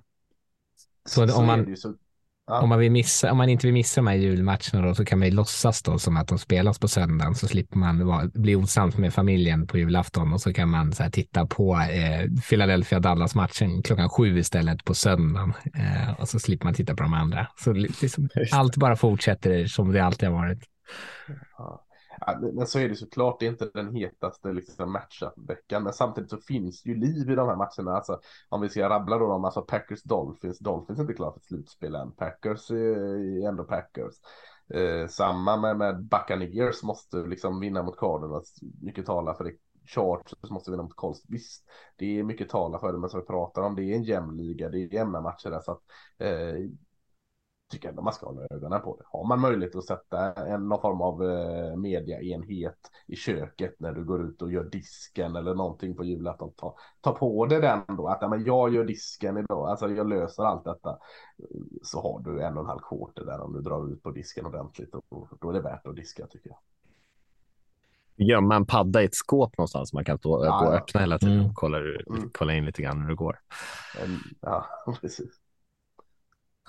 [1.08, 1.76] Så, om man,
[2.48, 2.60] Ja.
[2.60, 5.18] Om, man vill missa, om man inte vill missa de här julmatcherna då, så kan
[5.18, 8.56] man ju låtsas då som att de spelas på söndagen så slipper man vara, bli
[8.56, 14.08] osams med familjen på julafton och så kan man så titta på eh, Philadelphia-Dallas-matchen klockan
[14.08, 17.46] sju istället på söndagen eh, och så slipper man titta på de andra.
[17.56, 20.58] Så liksom, allt bara fortsätter som det alltid har varit.
[21.58, 21.84] Ja.
[22.20, 26.30] Ja, men så är det såklart, det är inte den hetaste liksom, matchup-veckan, men samtidigt
[26.30, 27.96] så finns det ju liv i de här matcherna.
[27.96, 31.40] Alltså, om vi ska rabbla då dem, alltså Packers Dolphins, Dolphins är inte klara för
[31.40, 34.14] slutspel än, Packers eh, är ändå Packers.
[34.74, 39.52] Eh, samma med, med Buccaneers måste liksom vinna mot Cardinals, mycket talar för det.
[39.86, 41.22] Chargers måste vinna mot Colts.
[41.28, 41.64] Visst,
[41.96, 44.36] det är mycket talar för det, men som vi pratar om, det är en jämn
[44.36, 45.82] liga, det är jämna matcher där, så att
[46.18, 46.54] eh,
[47.68, 49.04] tycker ändå man ska hålla ögonen på det.
[49.06, 54.04] Har man möjlighet att sätta en, någon form av eh, mediaenhet i köket när du
[54.04, 58.08] går ut och gör disken eller någonting på julafton, ta, ta på dig den då.
[58.08, 60.98] Att ja, men jag gör disken idag, alltså jag löser allt detta.
[61.82, 64.46] Så har du en och en halv quarter där om du drar ut på disken
[64.46, 66.58] ordentligt och då är det värt att diska tycker jag.
[68.20, 71.18] Gömma en padda i ett skåp någonstans man kan stå, ja, gå och öppna hela
[71.18, 71.54] tiden mm.
[71.54, 72.30] kolla, mm.
[72.32, 73.38] kolla in lite grann hur det går.
[74.40, 74.66] Ja,
[75.00, 75.37] precis.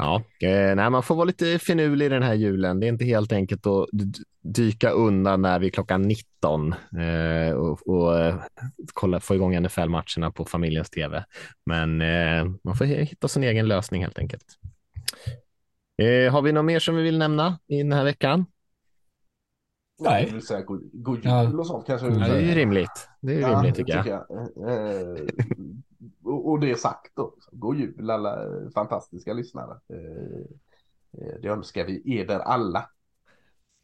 [0.02, 2.80] Ja, eh, nej, man får vara lite finurlig den här julen.
[2.80, 3.88] Det är inte helt enkelt att
[4.42, 8.36] dyka undan när vi är klockan 19 eh, och, och eh,
[8.94, 11.26] kolla, få igång NFL-matcherna på familjens tv.
[11.66, 14.46] Men eh, man får hitta sin egen lösning helt enkelt.
[16.02, 18.46] Eh, har vi något mer som vi vill nämna i den här veckan?
[20.00, 20.30] Nej.
[20.32, 21.60] Vill säga god, god jul ja.
[21.60, 22.08] och sånt kanske.
[22.08, 23.10] Ja, det är ju rimligt.
[23.22, 24.08] Det är ja, rimligt tycker jag.
[24.08, 24.26] jag.
[26.24, 27.36] Och, det är sagt då.
[27.52, 28.38] God jul alla
[28.74, 29.80] fantastiska lyssnare.
[29.94, 30.42] Eh,
[31.22, 32.90] eh, det önskar vi eder alla.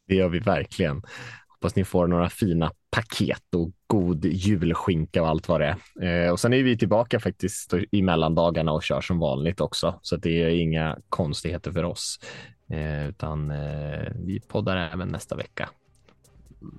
[0.08, 1.02] Det gör vi verkligen.
[1.48, 6.26] Hoppas ni får några fina paket och god julskinka och allt vad det är.
[6.26, 10.16] Eh, och sen är vi tillbaka faktiskt i mellandagarna och kör som vanligt också, så
[10.16, 12.18] det är inga konstigheter för oss,
[13.08, 13.52] utan
[14.26, 15.70] vi poddar även nästa vecka.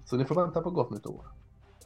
[0.06, 1.37] Så ni får vänta på gott nytt år.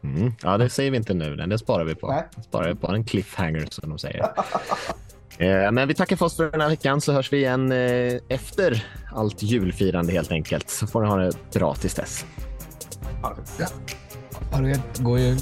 [0.04, 0.34] Mm.
[0.44, 1.36] Ja, det säger vi inte nu.
[1.36, 1.50] Den.
[1.50, 2.08] Det sparar vi på.
[2.08, 2.24] Nej.
[2.44, 4.20] sparar vi på en cliffhanger som de säger.
[5.38, 8.14] eh, men vi tackar för oss för den här veckan så hörs vi igen eh,
[8.30, 10.70] efter allt julfirande helt enkelt.
[10.70, 12.26] Så får ni ha det bra tills dess.
[13.22, 15.00] Ha det gött.
[15.00, 15.38] God jul.